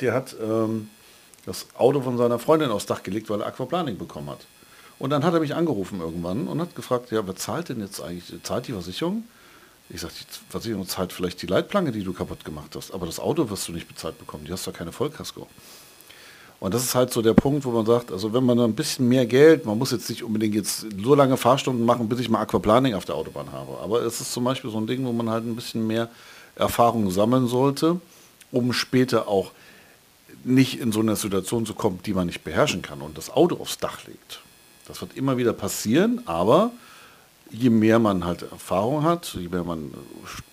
der 0.00 0.14
hat 0.14 0.36
ähm, 0.40 0.88
das 1.46 1.66
Auto 1.76 2.00
von 2.00 2.16
seiner 2.16 2.38
Freundin 2.38 2.70
aufs 2.70 2.86
Dach 2.86 3.02
gelegt, 3.02 3.28
weil 3.28 3.40
er 3.40 3.48
Aquaplaning 3.48 3.98
bekommen 3.98 4.30
hat. 4.30 4.46
Und 5.00 5.10
dann 5.10 5.24
hat 5.24 5.34
er 5.34 5.40
mich 5.40 5.56
angerufen 5.56 6.00
irgendwann 6.00 6.46
und 6.46 6.60
hat 6.60 6.76
gefragt, 6.76 7.10
ja, 7.10 7.26
wer 7.26 7.34
zahlt 7.34 7.70
denn 7.70 7.80
jetzt 7.80 8.00
eigentlich? 8.00 8.32
Zahlt 8.44 8.68
die 8.68 8.72
Versicherung? 8.72 9.24
Ich 9.92 10.00
sage, 10.00 10.14
die 10.18 10.50
Versicherung 10.50 10.86
zahlt 10.86 11.12
vielleicht 11.12 11.42
die 11.42 11.46
Leitplanke, 11.46 11.90
die 11.90 12.04
du 12.04 12.12
kaputt 12.12 12.44
gemacht 12.44 12.76
hast, 12.76 12.92
aber 12.92 13.06
das 13.06 13.18
Auto 13.18 13.50
wirst 13.50 13.66
du 13.68 13.72
nicht 13.72 13.88
bezahlt 13.88 14.18
bekommen. 14.18 14.44
Die 14.44 14.52
hast 14.52 14.66
doch 14.66 14.72
keine 14.72 14.92
Vollkasko. 14.92 15.48
Und 16.60 16.74
das 16.74 16.84
ist 16.84 16.94
halt 16.94 17.10
so 17.12 17.22
der 17.22 17.32
Punkt, 17.32 17.64
wo 17.64 17.70
man 17.70 17.86
sagt, 17.86 18.12
also 18.12 18.32
wenn 18.34 18.44
man 18.44 18.60
ein 18.60 18.74
bisschen 18.74 19.08
mehr 19.08 19.24
Geld, 19.24 19.64
man 19.64 19.78
muss 19.78 19.90
jetzt 19.90 20.10
nicht 20.10 20.22
unbedingt 20.22 20.54
jetzt 20.54 20.86
so 21.02 21.14
lange 21.14 21.38
Fahrstunden 21.38 21.86
machen, 21.86 22.08
bis 22.08 22.20
ich 22.20 22.28
mal 22.28 22.40
Aquaplaning 22.42 22.94
auf 22.94 23.06
der 23.06 23.14
Autobahn 23.14 23.50
habe. 23.50 23.78
Aber 23.82 24.02
es 24.02 24.20
ist 24.20 24.32
zum 24.32 24.44
Beispiel 24.44 24.70
so 24.70 24.78
ein 24.78 24.86
Ding, 24.86 25.04
wo 25.06 25.12
man 25.12 25.30
halt 25.30 25.44
ein 25.44 25.56
bisschen 25.56 25.86
mehr 25.86 26.10
Erfahrung 26.56 27.10
sammeln 27.10 27.48
sollte, 27.48 27.98
um 28.52 28.74
später 28.74 29.26
auch 29.26 29.52
nicht 30.44 30.78
in 30.78 30.92
so 30.92 31.00
eine 31.00 31.16
Situation 31.16 31.64
zu 31.64 31.72
kommen, 31.74 32.00
die 32.04 32.12
man 32.12 32.26
nicht 32.26 32.44
beherrschen 32.44 32.82
kann 32.82 33.00
und 33.00 33.16
das 33.16 33.30
Auto 33.30 33.56
aufs 33.56 33.78
Dach 33.78 34.06
legt. 34.06 34.40
Das 34.86 35.00
wird 35.00 35.16
immer 35.16 35.38
wieder 35.38 35.54
passieren, 35.54 36.22
aber 36.26 36.72
je 37.50 37.70
mehr 37.70 37.98
man 37.98 38.24
halt 38.24 38.42
Erfahrung 38.42 39.02
hat, 39.02 39.34
je 39.34 39.48
mehr 39.48 39.64
man 39.64 39.92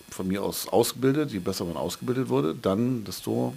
von 0.09 0.27
mir 0.27 0.43
aus 0.43 0.67
ausgebildet, 0.67 1.31
je 1.31 1.39
besser 1.39 1.65
man 1.65 1.77
ausgebildet 1.77 2.29
wurde, 2.29 2.55
dann 2.55 3.03
desto 3.03 3.53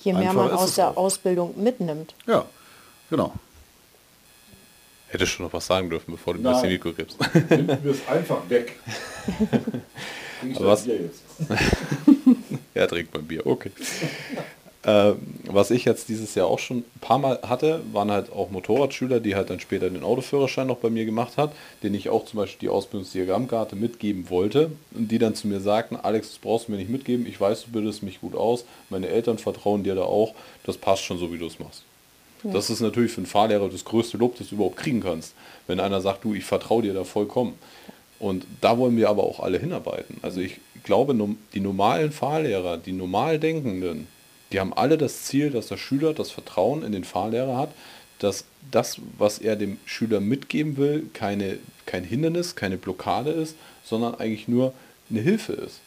je 0.00 0.12
mehr 0.12 0.32
man 0.32 0.50
aus 0.50 0.74
der 0.76 0.90
auch. 0.90 0.96
Ausbildung 0.96 1.62
mitnimmt. 1.62 2.14
Ja, 2.26 2.46
genau. 3.10 3.34
Hätte 5.08 5.26
schon 5.26 5.46
noch 5.46 5.52
was 5.52 5.66
sagen 5.66 5.90
dürfen, 5.90 6.12
bevor 6.12 6.34
du 6.34 6.40
mir 6.40 6.50
das 6.50 6.62
Mikro 6.62 6.92
gibst. 6.92 7.18
Nimm 7.50 7.66
mir 7.66 7.80
es 7.84 8.06
einfach 8.06 8.48
weg. 8.48 8.78
was? 10.60 10.86
ja, 12.74 12.86
trinkt 12.86 13.12
mein 13.12 13.26
Bier, 13.26 13.44
okay. 13.44 13.72
Äh, 14.82 15.12
was 15.44 15.70
ich 15.70 15.84
jetzt 15.84 16.08
dieses 16.08 16.34
Jahr 16.34 16.46
auch 16.46 16.58
schon 16.58 16.78
ein 16.78 17.00
paar 17.02 17.18
Mal 17.18 17.40
hatte, 17.46 17.82
waren 17.92 18.10
halt 18.10 18.32
auch 18.32 18.50
Motorradschüler, 18.50 19.20
die 19.20 19.34
halt 19.34 19.50
dann 19.50 19.60
später 19.60 19.90
den 19.90 20.02
Autoführerschein 20.02 20.66
noch 20.66 20.78
bei 20.78 20.88
mir 20.88 21.04
gemacht 21.04 21.36
hat, 21.36 21.52
den 21.82 21.92
ich 21.92 22.08
auch 22.08 22.24
zum 22.24 22.38
Beispiel 22.38 22.68
die 22.68 22.72
Ausbildungsdiagrammkarte 22.72 23.76
mitgeben 23.76 24.30
wollte 24.30 24.72
und 24.92 25.10
die 25.10 25.18
dann 25.18 25.34
zu 25.34 25.48
mir 25.48 25.60
sagten, 25.60 25.96
Alex, 25.96 26.30
das 26.30 26.38
brauchst 26.38 26.68
du 26.68 26.72
mir 26.72 26.78
nicht 26.78 26.88
mitgeben, 26.88 27.26
ich 27.26 27.38
weiß, 27.38 27.64
du 27.64 27.72
bildest 27.72 28.02
mich 28.02 28.22
gut 28.22 28.34
aus, 28.34 28.64
meine 28.88 29.08
Eltern 29.08 29.36
vertrauen 29.36 29.84
dir 29.84 29.94
da 29.94 30.02
auch, 30.02 30.34
das 30.64 30.78
passt 30.78 31.02
schon 31.02 31.18
so, 31.18 31.30
wie 31.30 31.38
du 31.38 31.46
es 31.46 31.58
machst. 31.58 31.82
Ja. 32.42 32.52
Das 32.52 32.70
ist 32.70 32.80
natürlich 32.80 33.12
für 33.12 33.18
einen 33.18 33.26
Fahrlehrer 33.26 33.68
das 33.68 33.84
größte 33.84 34.16
Lob, 34.16 34.38
das 34.38 34.48
du 34.48 34.54
überhaupt 34.54 34.76
kriegen 34.76 35.02
kannst, 35.02 35.34
wenn 35.66 35.78
einer 35.78 36.00
sagt, 36.00 36.24
du, 36.24 36.32
ich 36.32 36.44
vertraue 36.44 36.82
dir 36.82 36.94
da 36.94 37.04
vollkommen. 37.04 37.58
Und 38.18 38.46
da 38.60 38.78
wollen 38.78 38.96
wir 38.96 39.10
aber 39.10 39.24
auch 39.24 39.40
alle 39.40 39.58
hinarbeiten. 39.58 40.18
Also 40.22 40.40
ich 40.40 40.56
glaube, 40.84 41.16
die 41.54 41.60
normalen 41.60 42.12
Fahrlehrer, 42.12 42.76
die 42.78 42.92
normal 42.92 43.38
Denkenden, 43.38 44.06
die 44.52 44.60
haben 44.60 44.72
alle 44.72 44.98
das 44.98 45.24
Ziel, 45.24 45.50
dass 45.50 45.68
der 45.68 45.76
Schüler 45.76 46.12
das 46.12 46.30
Vertrauen 46.30 46.82
in 46.82 46.92
den 46.92 47.04
Fahrlehrer 47.04 47.56
hat, 47.56 47.70
dass 48.18 48.44
das, 48.70 48.98
was 49.18 49.38
er 49.38 49.56
dem 49.56 49.78
Schüler 49.84 50.20
mitgeben 50.20 50.76
will, 50.76 51.08
keine, 51.14 51.58
kein 51.86 52.04
Hindernis, 52.04 52.56
keine 52.56 52.76
Blockade 52.76 53.30
ist, 53.30 53.56
sondern 53.84 54.14
eigentlich 54.14 54.48
nur 54.48 54.72
eine 55.08 55.20
Hilfe 55.20 55.54
ist. 55.54 55.80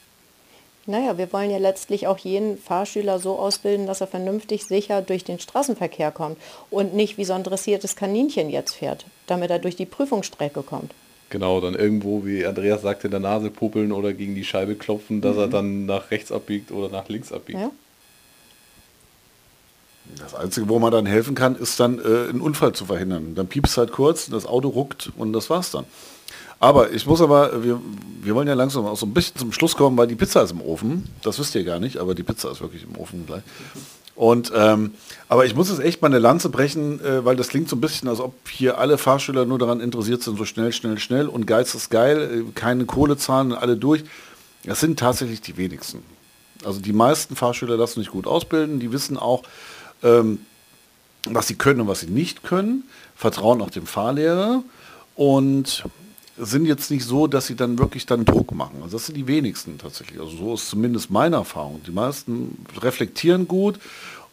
Naja, 0.86 1.18
wir 1.18 1.32
wollen 1.32 1.50
ja 1.50 1.60
letztlich 1.60 2.08
auch 2.08 2.18
jeden 2.18 2.58
Fahrschüler 2.58 3.20
so 3.20 3.40
ausbilden, 3.40 3.88
dass 3.88 4.02
er 4.02 4.08
vernünftig 4.08 4.66
sicher 4.66 5.02
durch 5.02 5.24
den 5.24 5.40
Straßenverkehr 5.40 6.12
kommt 6.12 6.38
und 6.70 6.94
nicht 6.94 7.18
wie 7.18 7.24
so 7.24 7.34
ein 7.34 7.44
dressiertes 7.44 7.96
Kaninchen 7.96 8.50
jetzt 8.50 8.76
fährt, 8.76 9.06
damit 9.28 9.50
er 9.50 9.60
durch 9.60 9.78
die 9.78 9.86
Prüfungsstrecke 9.86 10.62
kommt. 10.62 10.92
Genau, 11.30 11.62
dann 11.62 11.74
irgendwo, 11.74 12.26
wie 12.26 12.46
Andreas 12.46 12.82
sagte, 12.82 13.08
in 13.08 13.12
der 13.12 13.22
Nase 13.22 13.50
puppeln 13.50 13.94
oder 13.94 14.14
gegen 14.14 14.36
die 14.36 14.44
Scheibe 14.44 14.76
klopfen, 14.76 15.22
dass 15.22 15.36
mhm. 15.36 15.42
er 15.42 15.48
dann 15.48 15.86
nach 15.86 16.12
rechts 16.12 16.34
abbiegt 16.34 16.72
oder 16.72 16.90
nach 16.90 17.08
links 17.08 17.32
abbiegt. 17.32 17.60
Ja. 17.60 17.72
Das 20.18 20.36
Einzige, 20.36 20.70
wo 20.70 20.80
man 20.80 20.92
dann 20.92 21.06
helfen 21.06 21.36
kann, 21.36 21.56
ist 21.56 21.80
dann 21.80 22.00
äh, 22.00 22.30
einen 22.30 22.42
Unfall 22.42 22.74
zu 22.74 22.86
verhindern. 22.86 23.36
Dann 23.36 23.48
piepst 23.48 23.78
halt 23.78 23.92
kurz, 23.92 24.30
das 24.30 24.46
Auto 24.46 24.70
ruckt 24.70 25.12
und 25.18 25.34
das 25.34 25.50
war's 25.50 25.72
dann. 25.72 25.86
Aber 26.60 26.92
ich 26.92 27.06
muss 27.06 27.22
aber, 27.22 27.64
wir, 27.64 27.82
wir 28.22 28.36
wollen 28.36 28.48
ja 28.48 28.54
langsam 28.54 28.86
auch 28.86 28.96
so 28.96 29.06
ein 29.06 29.14
bisschen 29.14 29.36
zum 29.36 29.52
Schluss 29.52 29.76
kommen, 29.76 29.98
weil 29.98 30.08
die 30.08 30.16
Pizza 30.16 30.44
ist 30.44 30.52
im 30.52 30.62
Ofen. 30.62 31.10
Das 31.22 31.38
wisst 31.40 31.56
ihr 31.56 31.64
gar 31.64 31.80
nicht, 31.80 31.98
aber 31.98 32.16
die 32.16 32.24
Pizza 32.24 32.52
ist 32.52 32.62
wirklich 32.62 32.84
im 32.84 32.98
Ofen 32.98 33.26
gleich. 33.26 33.44
Und 34.16 34.52
ähm, 34.56 34.92
aber 35.28 35.46
ich 35.46 35.56
muss 35.56 35.70
es 35.70 35.80
echt 35.80 36.02
mal 36.02 36.08
eine 36.08 36.20
Lanze 36.20 36.50
brechen, 36.50 37.04
äh, 37.04 37.26
weil 37.26 37.36
das 37.36 37.48
klingt 37.48 37.68
so 37.68 37.76
ein 37.76 37.82
bisschen, 37.82 38.08
als 38.08 38.20
ob 38.20 38.48
hier 38.48 38.78
alle 38.78 38.98
Fahrschüler 38.98 39.46
nur 39.46 39.58
daran 39.58 39.80
interessiert 39.80 40.22
sind, 40.22 40.38
so 40.38 40.46
schnell, 40.46 40.72
schnell, 40.72 41.00
schnell 41.00 41.28
und 41.28 41.48
Geiz 41.48 41.74
ist 41.74 41.90
geil, 41.90 42.46
äh, 42.48 42.52
keine 42.54 42.86
Kohle 42.86 43.18
zahlen, 43.18 43.54
alle 43.54 43.76
durch. 43.76 44.04
Das 44.66 44.80
sind 44.80 45.00
tatsächlich 45.00 45.42
die 45.42 45.58
wenigsten. 45.58 46.04
Also 46.64 46.80
die 46.80 46.94
meisten 46.94 47.36
Fahrschüler 47.36 47.76
lassen 47.76 48.00
sich 48.00 48.10
gut 48.10 48.28
ausbilden, 48.28 48.80
die 48.80 48.92
wissen 48.92 49.18
auch, 49.18 49.44
ähm, 50.02 50.40
was 51.26 51.48
sie 51.48 51.56
können 51.56 51.82
und 51.82 51.88
was 51.88 52.02
sie 52.02 52.08
nicht 52.08 52.44
können, 52.44 52.84
vertrauen 53.16 53.62
auch 53.62 53.70
dem 53.70 53.86
Fahrlehrer 53.86 54.64
und 55.16 55.86
sind 56.38 56.66
jetzt 56.66 56.90
nicht 56.90 57.06
so, 57.06 57.28
dass 57.28 57.48
sie 57.48 57.56
dann 57.56 57.78
wirklich 57.78 58.06
dann 58.06 58.26
Druck 58.26 58.54
machen. 58.54 58.82
Also 58.82 58.98
das 58.98 59.06
sind 59.06 59.16
die 59.16 59.28
wenigsten 59.28 59.78
tatsächlich. 59.78 60.20
Also 60.20 60.36
so 60.36 60.54
ist 60.56 60.68
zumindest 60.70 61.12
meine 61.12 61.36
Erfahrung. 61.36 61.82
Die 61.86 61.92
meisten 61.92 62.66
reflektieren 62.82 63.48
gut 63.48 63.80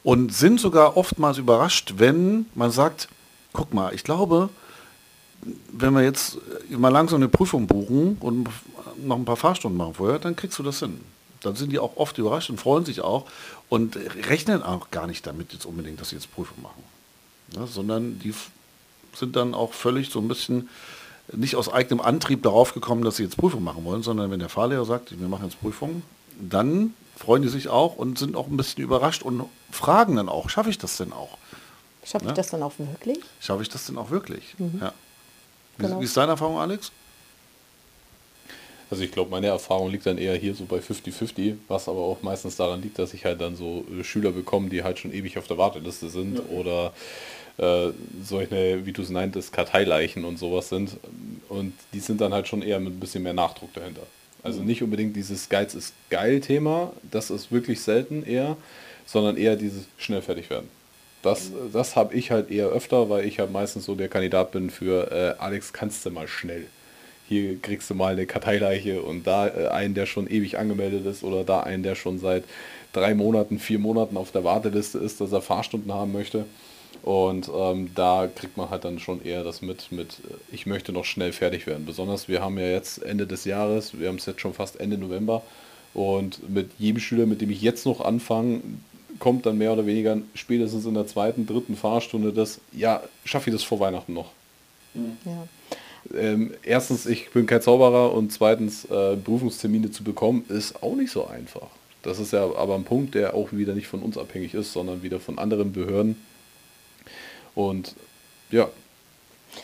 und 0.03 0.33
sind 0.33 0.61
sogar 0.61 0.97
oftmals 0.97 1.39
überrascht, 1.39 1.95
wenn 1.99 2.47
man 2.55 2.71
sagt, 2.71 3.09
guck 3.53 3.75
mal, 3.75 3.95
ich 3.95 4.03
glaube, 4.03 4.49
wenn 5.73 5.93
wir 5.93 6.03
jetzt 6.03 6.39
mal 6.71 6.89
langsam 6.89 7.17
eine 7.17 7.29
Prüfung 7.29 7.67
buchen 7.67 8.17
und 8.21 8.49
noch 9.03 9.17
ein 9.17 9.25
paar 9.25 9.37
Fahrstunden 9.37 9.77
machen 9.77 9.95
vorher, 9.95 10.19
dann 10.19 10.37
kriegst 10.37 10.59
du 10.59 10.63
das 10.63 10.81
hin. 10.81 11.01
Dann 11.43 11.57
sind 11.57 11.71
die 11.73 11.79
auch 11.79 11.97
oft 11.97 12.17
überrascht 12.19 12.51
und 12.51 12.61
freuen 12.61 12.85
sich 12.85 13.01
auch 13.01 13.27
und 13.71 13.97
rechnen 14.29 14.63
auch 14.63 14.91
gar 14.91 15.07
nicht 15.07 15.27
damit 15.27 15.55
jetzt 15.55 15.65
unbedingt, 15.65 16.01
dass 16.01 16.11
sie 16.11 16.17
jetzt 16.17 16.35
Prüfung 16.35 16.61
machen. 16.61 16.83
Ja, 17.55 17.67
sondern 17.67 18.19
die 18.19 18.35
sind 19.15 19.37
dann 19.37 19.55
auch 19.55 19.73
völlig 19.73 20.11
so 20.11 20.19
ein 20.19 20.29
bisschen 20.29 20.69
nicht 21.33 21.57
aus 21.57 21.73
eigenem 21.73 22.01
Antrieb 22.01 22.43
darauf 22.43 22.75
gekommen, 22.75 23.03
dass 23.05 23.17
sie 23.17 23.23
jetzt 23.23 23.37
Prüfung 23.37 23.63
machen 23.63 23.85
wollen, 23.85 24.03
sondern 24.03 24.31
wenn 24.31 24.41
der 24.41 24.49
Fahrlehrer 24.49 24.85
sagt, 24.85 25.19
wir 25.19 25.29
machen 25.29 25.45
jetzt 25.45 25.61
Prüfung, 25.61 26.03
dann 26.41 26.95
freuen 27.17 27.43
die 27.43 27.49
sich 27.49 27.69
auch 27.69 27.97
und 27.97 28.19
sind 28.19 28.37
auch 28.37 28.49
ein 28.49 28.57
bisschen 28.57 28.83
überrascht 28.83 29.23
und 29.23 29.45
fragen 29.71 30.17
dann 30.17 30.29
auch, 30.29 30.51
schaffe 30.51 30.71
ich 30.71 30.79
das 30.79 30.97
denn 30.97 31.13
auch? 31.13 31.39
Schaffe 32.05 32.27
ich 32.27 32.33
das 32.33 32.49
dann 32.49 32.63
auch 32.63 32.73
wirklich? 32.79 33.21
Schaffe 33.41 33.63
ich 33.63 33.69
das 33.69 33.87
denn 33.87 33.99
auch 33.99 34.11
wirklich? 34.11 34.57
Mhm. 34.59 34.79
Ja. 34.81 34.93
Wie, 35.77 35.83
genau. 35.85 36.01
wie 36.01 36.05
ist 36.05 36.17
deine 36.17 36.33
Erfahrung, 36.33 36.59
Alex? 36.59 36.91
Also 38.91 39.05
ich 39.05 39.13
glaube, 39.13 39.31
meine 39.31 39.47
Erfahrung 39.47 39.91
liegt 39.91 40.07
dann 40.07 40.19
eher 40.19 40.35
hier 40.35 40.55
so 40.55 40.65
bei 40.65 40.79
50-50, 40.79 41.55
was 41.69 41.89
aber 41.89 42.01
auch 42.01 42.23
meistens 42.23 42.57
daran 42.57 42.83
liegt, 42.83 42.99
dass 42.99 43.15
ich 43.15 43.25
halt 43.25 43.41
dann 43.41 43.55
so 43.55 43.85
äh, 43.99 44.03
Schüler 44.03 44.33
bekomme, 44.33 44.69
die 44.69 44.83
halt 44.83 44.99
schon 44.99 45.13
ewig 45.13 45.39
auf 45.39 45.47
der 45.47 45.59
Warteliste 45.59 46.09
sind 46.09 46.39
ja. 46.39 46.45
oder 46.51 46.93
äh, 47.59 47.93
solche, 48.25 48.85
wie 48.85 48.93
du 48.93 49.03
es 49.03 49.11
nanntest, 49.11 49.53
Karteileichen 49.53 50.25
und 50.25 50.39
sowas 50.39 50.69
sind. 50.69 50.97
Und 51.49 51.73
die 51.93 52.01
sind 52.01 52.21
dann 52.21 52.35
halt 52.35 52.49
schon 52.49 52.63
eher 52.63 52.81
mit 52.81 52.95
ein 52.95 53.01
bisschen 53.01 53.23
mehr 53.23 53.33
Nachdruck 53.33 53.73
dahinter. 53.75 54.03
Also 54.43 54.63
nicht 54.63 54.83
unbedingt 54.83 55.15
dieses 55.15 55.49
Geiz 55.49 55.75
ist 55.75 55.95
geil 56.09 56.41
Thema, 56.41 56.93
das 57.11 57.31
ist 57.31 57.53
wirklich 57.53 57.81
selten 57.83 58.25
eher, 58.25 58.57
sondern 59.07 59.37
eher 59.37 59.57
dieses 59.57 59.85
schnell 59.99 60.23
fertig 60.23 60.51
werden. 60.51 60.69
Das, 61.23 61.51
das 61.73 61.97
habe 61.97 62.15
ich 62.15 62.31
halt 62.31 62.51
eher 62.51 62.69
öfter, 62.69 63.11
weil 63.11 63.27
ich 63.27 63.39
halt 63.39 63.53
meistens 63.53 63.85
so 63.85 63.95
der 63.95 64.09
Kandidat 64.09 64.53
bin 64.53 64.71
für 64.71 65.11
äh, 65.13 65.43
Alex, 65.43 65.75
kannst 65.75 66.07
du 66.07 66.11
mal 66.11 66.27
schnell. 66.27 66.67
Hier 67.31 67.59
kriegst 67.63 67.89
du 67.89 67.95
mal 67.95 68.15
eine 68.15 68.27
Karteileiche 68.27 69.03
und 69.03 69.25
da 69.25 69.47
äh, 69.47 69.69
einen, 69.69 69.95
der 69.95 70.07
schon 70.07 70.29
ewig 70.29 70.59
angemeldet 70.59 71.07
ist 71.07 71.23
oder 71.23 71.45
da 71.45 71.61
einen, 71.61 71.85
der 71.85 71.95
schon 71.95 72.19
seit 72.19 72.43
drei 72.93 73.15
Monaten, 73.15 73.61
vier 73.61 73.79
Monaten 73.79 74.17
auf 74.17 74.33
der 74.33 74.43
Warteliste 74.43 74.99
ist, 74.99 75.21
dass 75.21 75.31
er 75.31 75.41
Fahrstunden 75.41 75.95
haben 75.95 76.11
möchte. 76.11 76.45
Und 77.05 77.49
ähm, 77.57 77.93
da 77.95 78.29
kriegt 78.35 78.57
man 78.57 78.69
halt 78.71 78.85
dann 78.85 78.99
schon 78.99 79.25
eher 79.25 79.45
das 79.45 79.63
mit, 79.63 79.93
mit, 79.93 80.15
äh, 80.29 80.35
ich 80.51 80.67
möchte 80.67 80.91
noch 80.91 81.05
schnell 81.05 81.31
fertig 81.31 81.69
werden. 81.69 81.87
Besonders 81.87 82.27
wir 82.27 82.43
haben 82.43 82.59
ja 82.59 82.67
jetzt 82.67 83.01
Ende 83.01 83.29
des 83.29 83.45
Jahres, 83.45 83.97
wir 83.97 84.09
haben 84.09 84.17
es 84.17 84.27
jetzt 84.27 84.41
schon 84.41 84.53
fast 84.53 84.81
Ende 84.81 84.99
November. 84.99 85.43
Und 85.95 86.51
mit 86.51 86.71
jedem 86.81 86.99
Schüler, 86.99 87.27
mit 87.27 87.41
dem 87.43 87.51
ich 87.51 87.63
jetzt 87.63 87.87
noch 87.87 88.01
anfange, 88.01 88.61
kommt 89.21 89.47
dann 89.47 89.57
mehr 89.57 89.73
oder 89.73 89.87
weniger 89.87 90.19
spätestens 90.35 90.85
in 90.85 90.95
der 90.95 91.07
zweiten, 91.07 91.47
dritten 91.47 91.77
Fahrstunde 91.77 92.33
das, 92.33 92.61
ja, 92.73 93.05
schaffe 93.25 93.51
ich 93.51 93.55
das 93.55 93.63
vor 93.63 93.79
Weihnachten 93.79 94.15
noch. 94.15 94.33
Ja. 94.95 95.47
Ähm, 96.15 96.55
erstens, 96.63 97.07
ich 97.07 97.31
bin 97.31 97.47
kein 97.47 97.63
Zauberer 97.63 98.13
und 98.13 98.33
zweitens, 98.33 98.85
äh, 98.87 99.17
Berufungstermine 99.17 99.91
zu 99.91 100.03
bekommen, 100.03 100.45
ist 100.49 100.83
auch 100.83 100.97
nicht 100.97 101.11
so 101.11 101.27
einfach. 101.27 101.69
Das 102.03 102.19
ist 102.19 102.33
ja 102.33 102.45
aber 102.55 102.75
ein 102.75 102.85
Punkt, 102.85 103.15
der 103.15 103.35
auch 103.35 103.53
wieder 103.53 103.75
nicht 103.75 103.87
von 103.87 104.03
uns 104.03 104.17
abhängig 104.17 104.55
ist, 104.55 104.73
sondern 104.73 105.03
wieder 105.03 105.21
von 105.21 105.39
anderen 105.39 105.73
Behörden, 105.73 106.17
und 107.55 107.95
ja. 108.51 108.69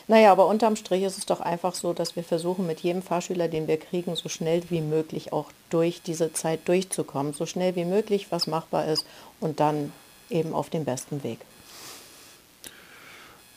Naja, 0.09 0.33
aber 0.33 0.47
unterm 0.49 0.75
Strich 0.75 1.05
ist 1.05 1.17
es 1.17 1.27
doch 1.27 1.41
einfach 1.41 1.75
so, 1.75 1.93
dass 1.93 2.17
wir 2.17 2.25
versuchen, 2.25 2.67
mit 2.67 2.81
jedem 2.81 3.03
Fahrschüler, 3.03 3.47
den 3.47 3.69
wir 3.69 3.77
kriegen, 3.77 4.17
so 4.17 4.29
schnell 4.29 4.63
wie 4.69 4.81
möglich 4.81 5.33
auch 5.33 5.51
durch 5.71 6.03
diese 6.03 6.33
Zeit 6.33 6.67
durchzukommen. 6.67 7.33
So 7.33 7.47
schnell 7.47 7.77
wie 7.77 7.85
möglich, 7.85 8.27
was 8.31 8.49
machbar 8.49 8.87
ist 8.89 9.07
und 9.41 9.61
dann 9.61 9.93
eben 10.29 10.55
auf 10.55 10.71
dem 10.71 10.85
besten 10.85 11.23
Weg. 11.23 11.39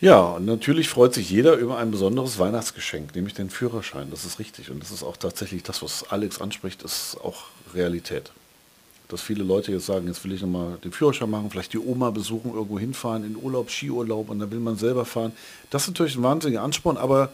Ja, 0.01 0.39
natürlich 0.39 0.87
freut 0.87 1.13
sich 1.13 1.29
jeder 1.29 1.55
über 1.55 1.77
ein 1.77 1.91
besonderes 1.91 2.39
Weihnachtsgeschenk, 2.39 3.13
nämlich 3.15 3.33
den 3.33 3.49
Führerschein. 3.49 4.09
Das 4.11 4.23
ist 4.23 4.39
richtig. 4.39 4.71
Und 4.71 4.81
das 4.81 4.91
ist 4.91 5.03
auch 5.03 5.17
tatsächlich 5.17 5.63
das, 5.63 5.81
was 5.83 6.09
Alex 6.09 6.39
anspricht, 6.39 6.83
ist 6.83 7.17
auch 7.21 7.45
Realität 7.73 8.31
dass 9.09 9.21
viele 9.21 9.43
Leute 9.43 9.71
jetzt 9.71 9.87
sagen, 9.87 10.07
jetzt 10.07 10.23
will 10.23 10.31
ich 10.31 10.41
nochmal 10.41 10.77
den 10.83 10.91
Führerschein 10.91 11.29
machen, 11.29 11.49
vielleicht 11.49 11.73
die 11.73 11.79
Oma 11.79 12.11
besuchen, 12.11 12.53
irgendwo 12.53 12.79
hinfahren, 12.79 13.25
in 13.25 13.35
Urlaub, 13.35 13.71
Skiurlaub 13.71 14.29
und 14.29 14.39
dann 14.39 14.51
will 14.51 14.59
man 14.59 14.77
selber 14.77 15.03
fahren. 15.03 15.33
Das 15.71 15.83
ist 15.83 15.89
natürlich 15.89 16.15
ein 16.15 16.23
wahnsinniger 16.23 16.61
Ansporn, 16.61 16.95
aber 16.95 17.33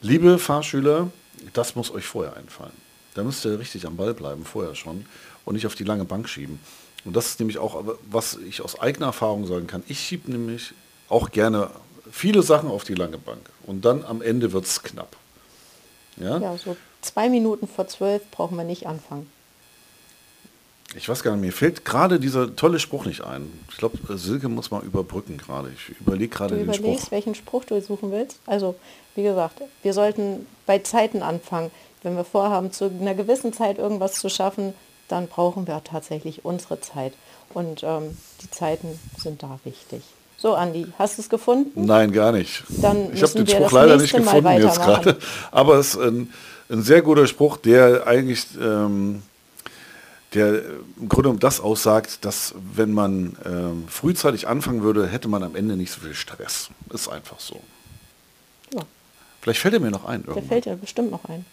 liebe 0.00 0.38
Fahrschüler, 0.38 1.10
das 1.52 1.74
muss 1.74 1.90
euch 1.90 2.06
vorher 2.06 2.36
einfallen. 2.36 2.72
Da 3.14 3.24
müsst 3.24 3.44
ihr 3.44 3.58
richtig 3.58 3.86
am 3.86 3.96
Ball 3.96 4.14
bleiben, 4.14 4.44
vorher 4.44 4.76
schon 4.76 5.04
und 5.44 5.54
nicht 5.54 5.66
auf 5.66 5.74
die 5.74 5.84
lange 5.84 6.04
Bank 6.04 6.28
schieben. 6.28 6.60
Und 7.04 7.16
das 7.16 7.26
ist 7.26 7.40
nämlich 7.40 7.58
auch, 7.58 7.84
was 8.08 8.38
ich 8.48 8.62
aus 8.62 8.78
eigener 8.78 9.06
Erfahrung 9.06 9.46
sagen 9.46 9.66
kann. 9.66 9.82
Ich 9.88 9.98
schiebe 9.98 10.30
nämlich 10.30 10.74
auch 11.08 11.32
gerne 11.32 11.70
viele 12.10 12.42
Sachen 12.42 12.70
auf 12.70 12.84
die 12.84 12.94
lange 12.94 13.18
Bank 13.18 13.50
und 13.66 13.84
dann 13.84 14.04
am 14.04 14.22
Ende 14.22 14.52
wird 14.52 14.64
es 14.64 14.82
knapp. 14.82 15.16
Ja? 16.16 16.38
ja, 16.38 16.56
so 16.56 16.76
zwei 17.02 17.28
Minuten 17.28 17.68
vor 17.68 17.88
zwölf 17.88 18.22
brauchen 18.30 18.56
wir 18.56 18.64
nicht 18.64 18.86
anfangen. 18.86 19.30
Ich 20.94 21.08
weiß 21.08 21.22
gar 21.22 21.32
nicht, 21.32 21.40
mir 21.40 21.52
fällt 21.52 21.84
gerade 21.84 22.20
dieser 22.20 22.54
tolle 22.54 22.78
Spruch 22.78 23.06
nicht 23.06 23.22
ein. 23.22 23.50
Ich 23.70 23.76
glaube, 23.76 23.98
Silke 24.16 24.48
muss 24.48 24.70
mal 24.70 24.82
überbrücken 24.82 25.36
gerade. 25.36 25.70
Ich 25.74 26.00
überlege 26.00 26.28
gerade 26.28 26.54
den 26.54 26.64
Spruch. 26.64 26.76
Du 26.76 26.80
überlegst, 26.80 27.10
welchen 27.10 27.34
Spruch 27.34 27.64
du 27.64 27.80
suchen 27.82 28.12
willst. 28.12 28.38
Also, 28.46 28.76
wie 29.14 29.24
gesagt, 29.24 29.60
wir 29.82 29.92
sollten 29.92 30.46
bei 30.64 30.78
Zeiten 30.78 31.22
anfangen. 31.22 31.70
Wenn 32.02 32.16
wir 32.16 32.24
vorhaben, 32.24 32.72
zu 32.72 32.84
einer 32.84 33.14
gewissen 33.14 33.52
Zeit 33.52 33.78
irgendwas 33.78 34.20
zu 34.20 34.28
schaffen, 34.28 34.74
dann 35.08 35.26
brauchen 35.26 35.66
wir 35.66 35.82
tatsächlich 35.82 36.44
unsere 36.44 36.80
Zeit. 36.80 37.14
Und 37.52 37.82
ähm, 37.82 38.16
die 38.42 38.50
Zeiten 38.50 38.98
sind 39.18 39.42
da 39.42 39.58
wichtig. 39.64 40.02
So, 40.38 40.54
Andi, 40.54 40.86
hast 40.98 41.16
du 41.16 41.22
es 41.22 41.28
gefunden? 41.28 41.86
Nein, 41.86 42.12
gar 42.12 42.32
nicht. 42.32 42.62
Dann 42.68 43.12
ich 43.14 43.22
habe 43.22 43.32
den 43.32 43.46
Spruch 43.46 43.72
leider 43.72 43.96
nicht 43.96 44.14
gefunden 44.14 44.62
jetzt 44.62 44.80
gerade. 44.80 45.16
Aber 45.50 45.76
es 45.76 45.94
ist 45.94 46.00
ein, 46.00 46.32
ein, 46.68 46.82
sehr 46.82 47.02
guter 47.02 47.26
Spruch, 47.26 47.56
der 47.56 48.06
eigentlich... 48.06 48.46
Ähm, 48.60 49.22
der 50.34 50.62
im 51.00 51.08
Grunde 51.08 51.30
um 51.30 51.38
das 51.38 51.60
aussagt, 51.60 52.24
dass 52.24 52.54
wenn 52.74 52.92
man 52.92 53.36
ähm, 53.46 53.84
frühzeitig 53.88 54.48
anfangen 54.48 54.82
würde, 54.82 55.06
hätte 55.06 55.28
man 55.28 55.42
am 55.42 55.56
Ende 55.56 55.76
nicht 55.76 55.90
so 55.90 56.00
viel 56.00 56.14
Stress. 56.14 56.68
Ist 56.92 57.08
einfach 57.08 57.40
so. 57.40 57.60
Ja. 58.74 58.82
Vielleicht 59.40 59.60
fällt 59.60 59.74
er 59.74 59.80
mir 59.80 59.90
noch 59.90 60.04
ein. 60.04 60.20
Irgendwann. 60.20 60.34
Der 60.34 60.42
fällt 60.42 60.66
ja 60.66 60.74
bestimmt 60.74 61.10
noch 61.10 61.24
ein. 61.26 61.46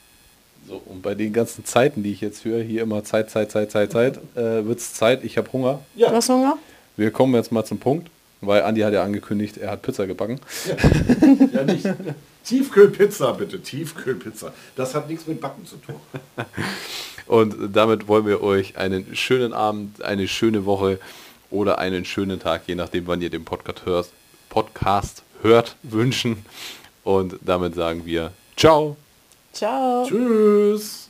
So, 0.67 0.82
und 0.86 1.02
bei 1.02 1.13
den 1.13 1.34
ganzen 1.34 1.65
Zeiten, 1.65 2.04
die 2.04 2.12
ich 2.12 2.22
jetzt 2.22 2.46
höre, 2.46 2.62
hier 2.62 2.84
immer 2.84 3.04
Zeit, 3.04 3.30
Zeit, 3.30 3.52
Zeit, 3.52 3.72
Zeit, 3.72 3.91
Zeit, 3.91 4.17
äh, 4.36 4.65
wird 4.65 4.80
es 4.80 4.93
Zeit, 4.93 5.24
ich 5.24 5.38
habe 5.38 5.52
Hunger. 5.52 5.80
Ja. 5.96 6.10
Du 6.10 6.15
hast 6.15 6.30
Hunger? 6.30 6.58
Wir 6.96 7.12
kommen 7.12 7.36
jetzt 7.36 7.52
mal 7.52 7.65
zum 7.65 7.80
Punkt, 7.80 8.10
weil 8.47 8.63
Andi 8.63 8.82
hat 8.82 8.93
ja 8.93 9.03
angekündigt, 9.03 9.58
er 9.58 9.71
hat 9.71 9.82
Pizza 9.82 10.08
gebacken. 10.08 10.39
Ja, 10.67 11.60
ja 11.60 11.63
nicht. 11.63 11.86
Tiefkühlpizza 12.43 13.32
bitte, 13.32 13.62
Tiefkühlpizza. 13.62 14.53
Das 14.75 14.95
hat 14.95 15.10
nichts 15.10 15.27
mit 15.27 15.39
Backen 15.39 15.65
zu 15.65 15.77
tun. 15.77 15.95
Und 17.25 17.56
damit 17.73 18.08
wollen 18.08 18.25
wir 18.25 18.43
euch 18.43 18.77
einen 18.77 19.15
schönen 19.15 19.53
Abend, 19.53 20.03
eine 20.03 20.27
schöne 20.27 20.65
Woche 20.65 20.99
oder 21.49 21.79
einen 21.79 22.03
schönen 22.03 22.39
Tag, 22.39 22.63
je 22.67 22.75
nachdem, 22.75 23.08
wann 23.08 23.21
ihr 23.21 23.29
den 23.29 23.45
Podcast 23.45 23.86
hört, 23.86 24.10
Podcast 24.49 25.23
hört 25.41 25.77
wünschen. 25.84 26.45
Und 27.03 27.39
damit 27.41 27.75
sagen 27.75 28.06
wir 28.06 28.32
Ciao. 28.58 28.97
Ciao. 29.53 30.06
Tschüss. 30.06 31.03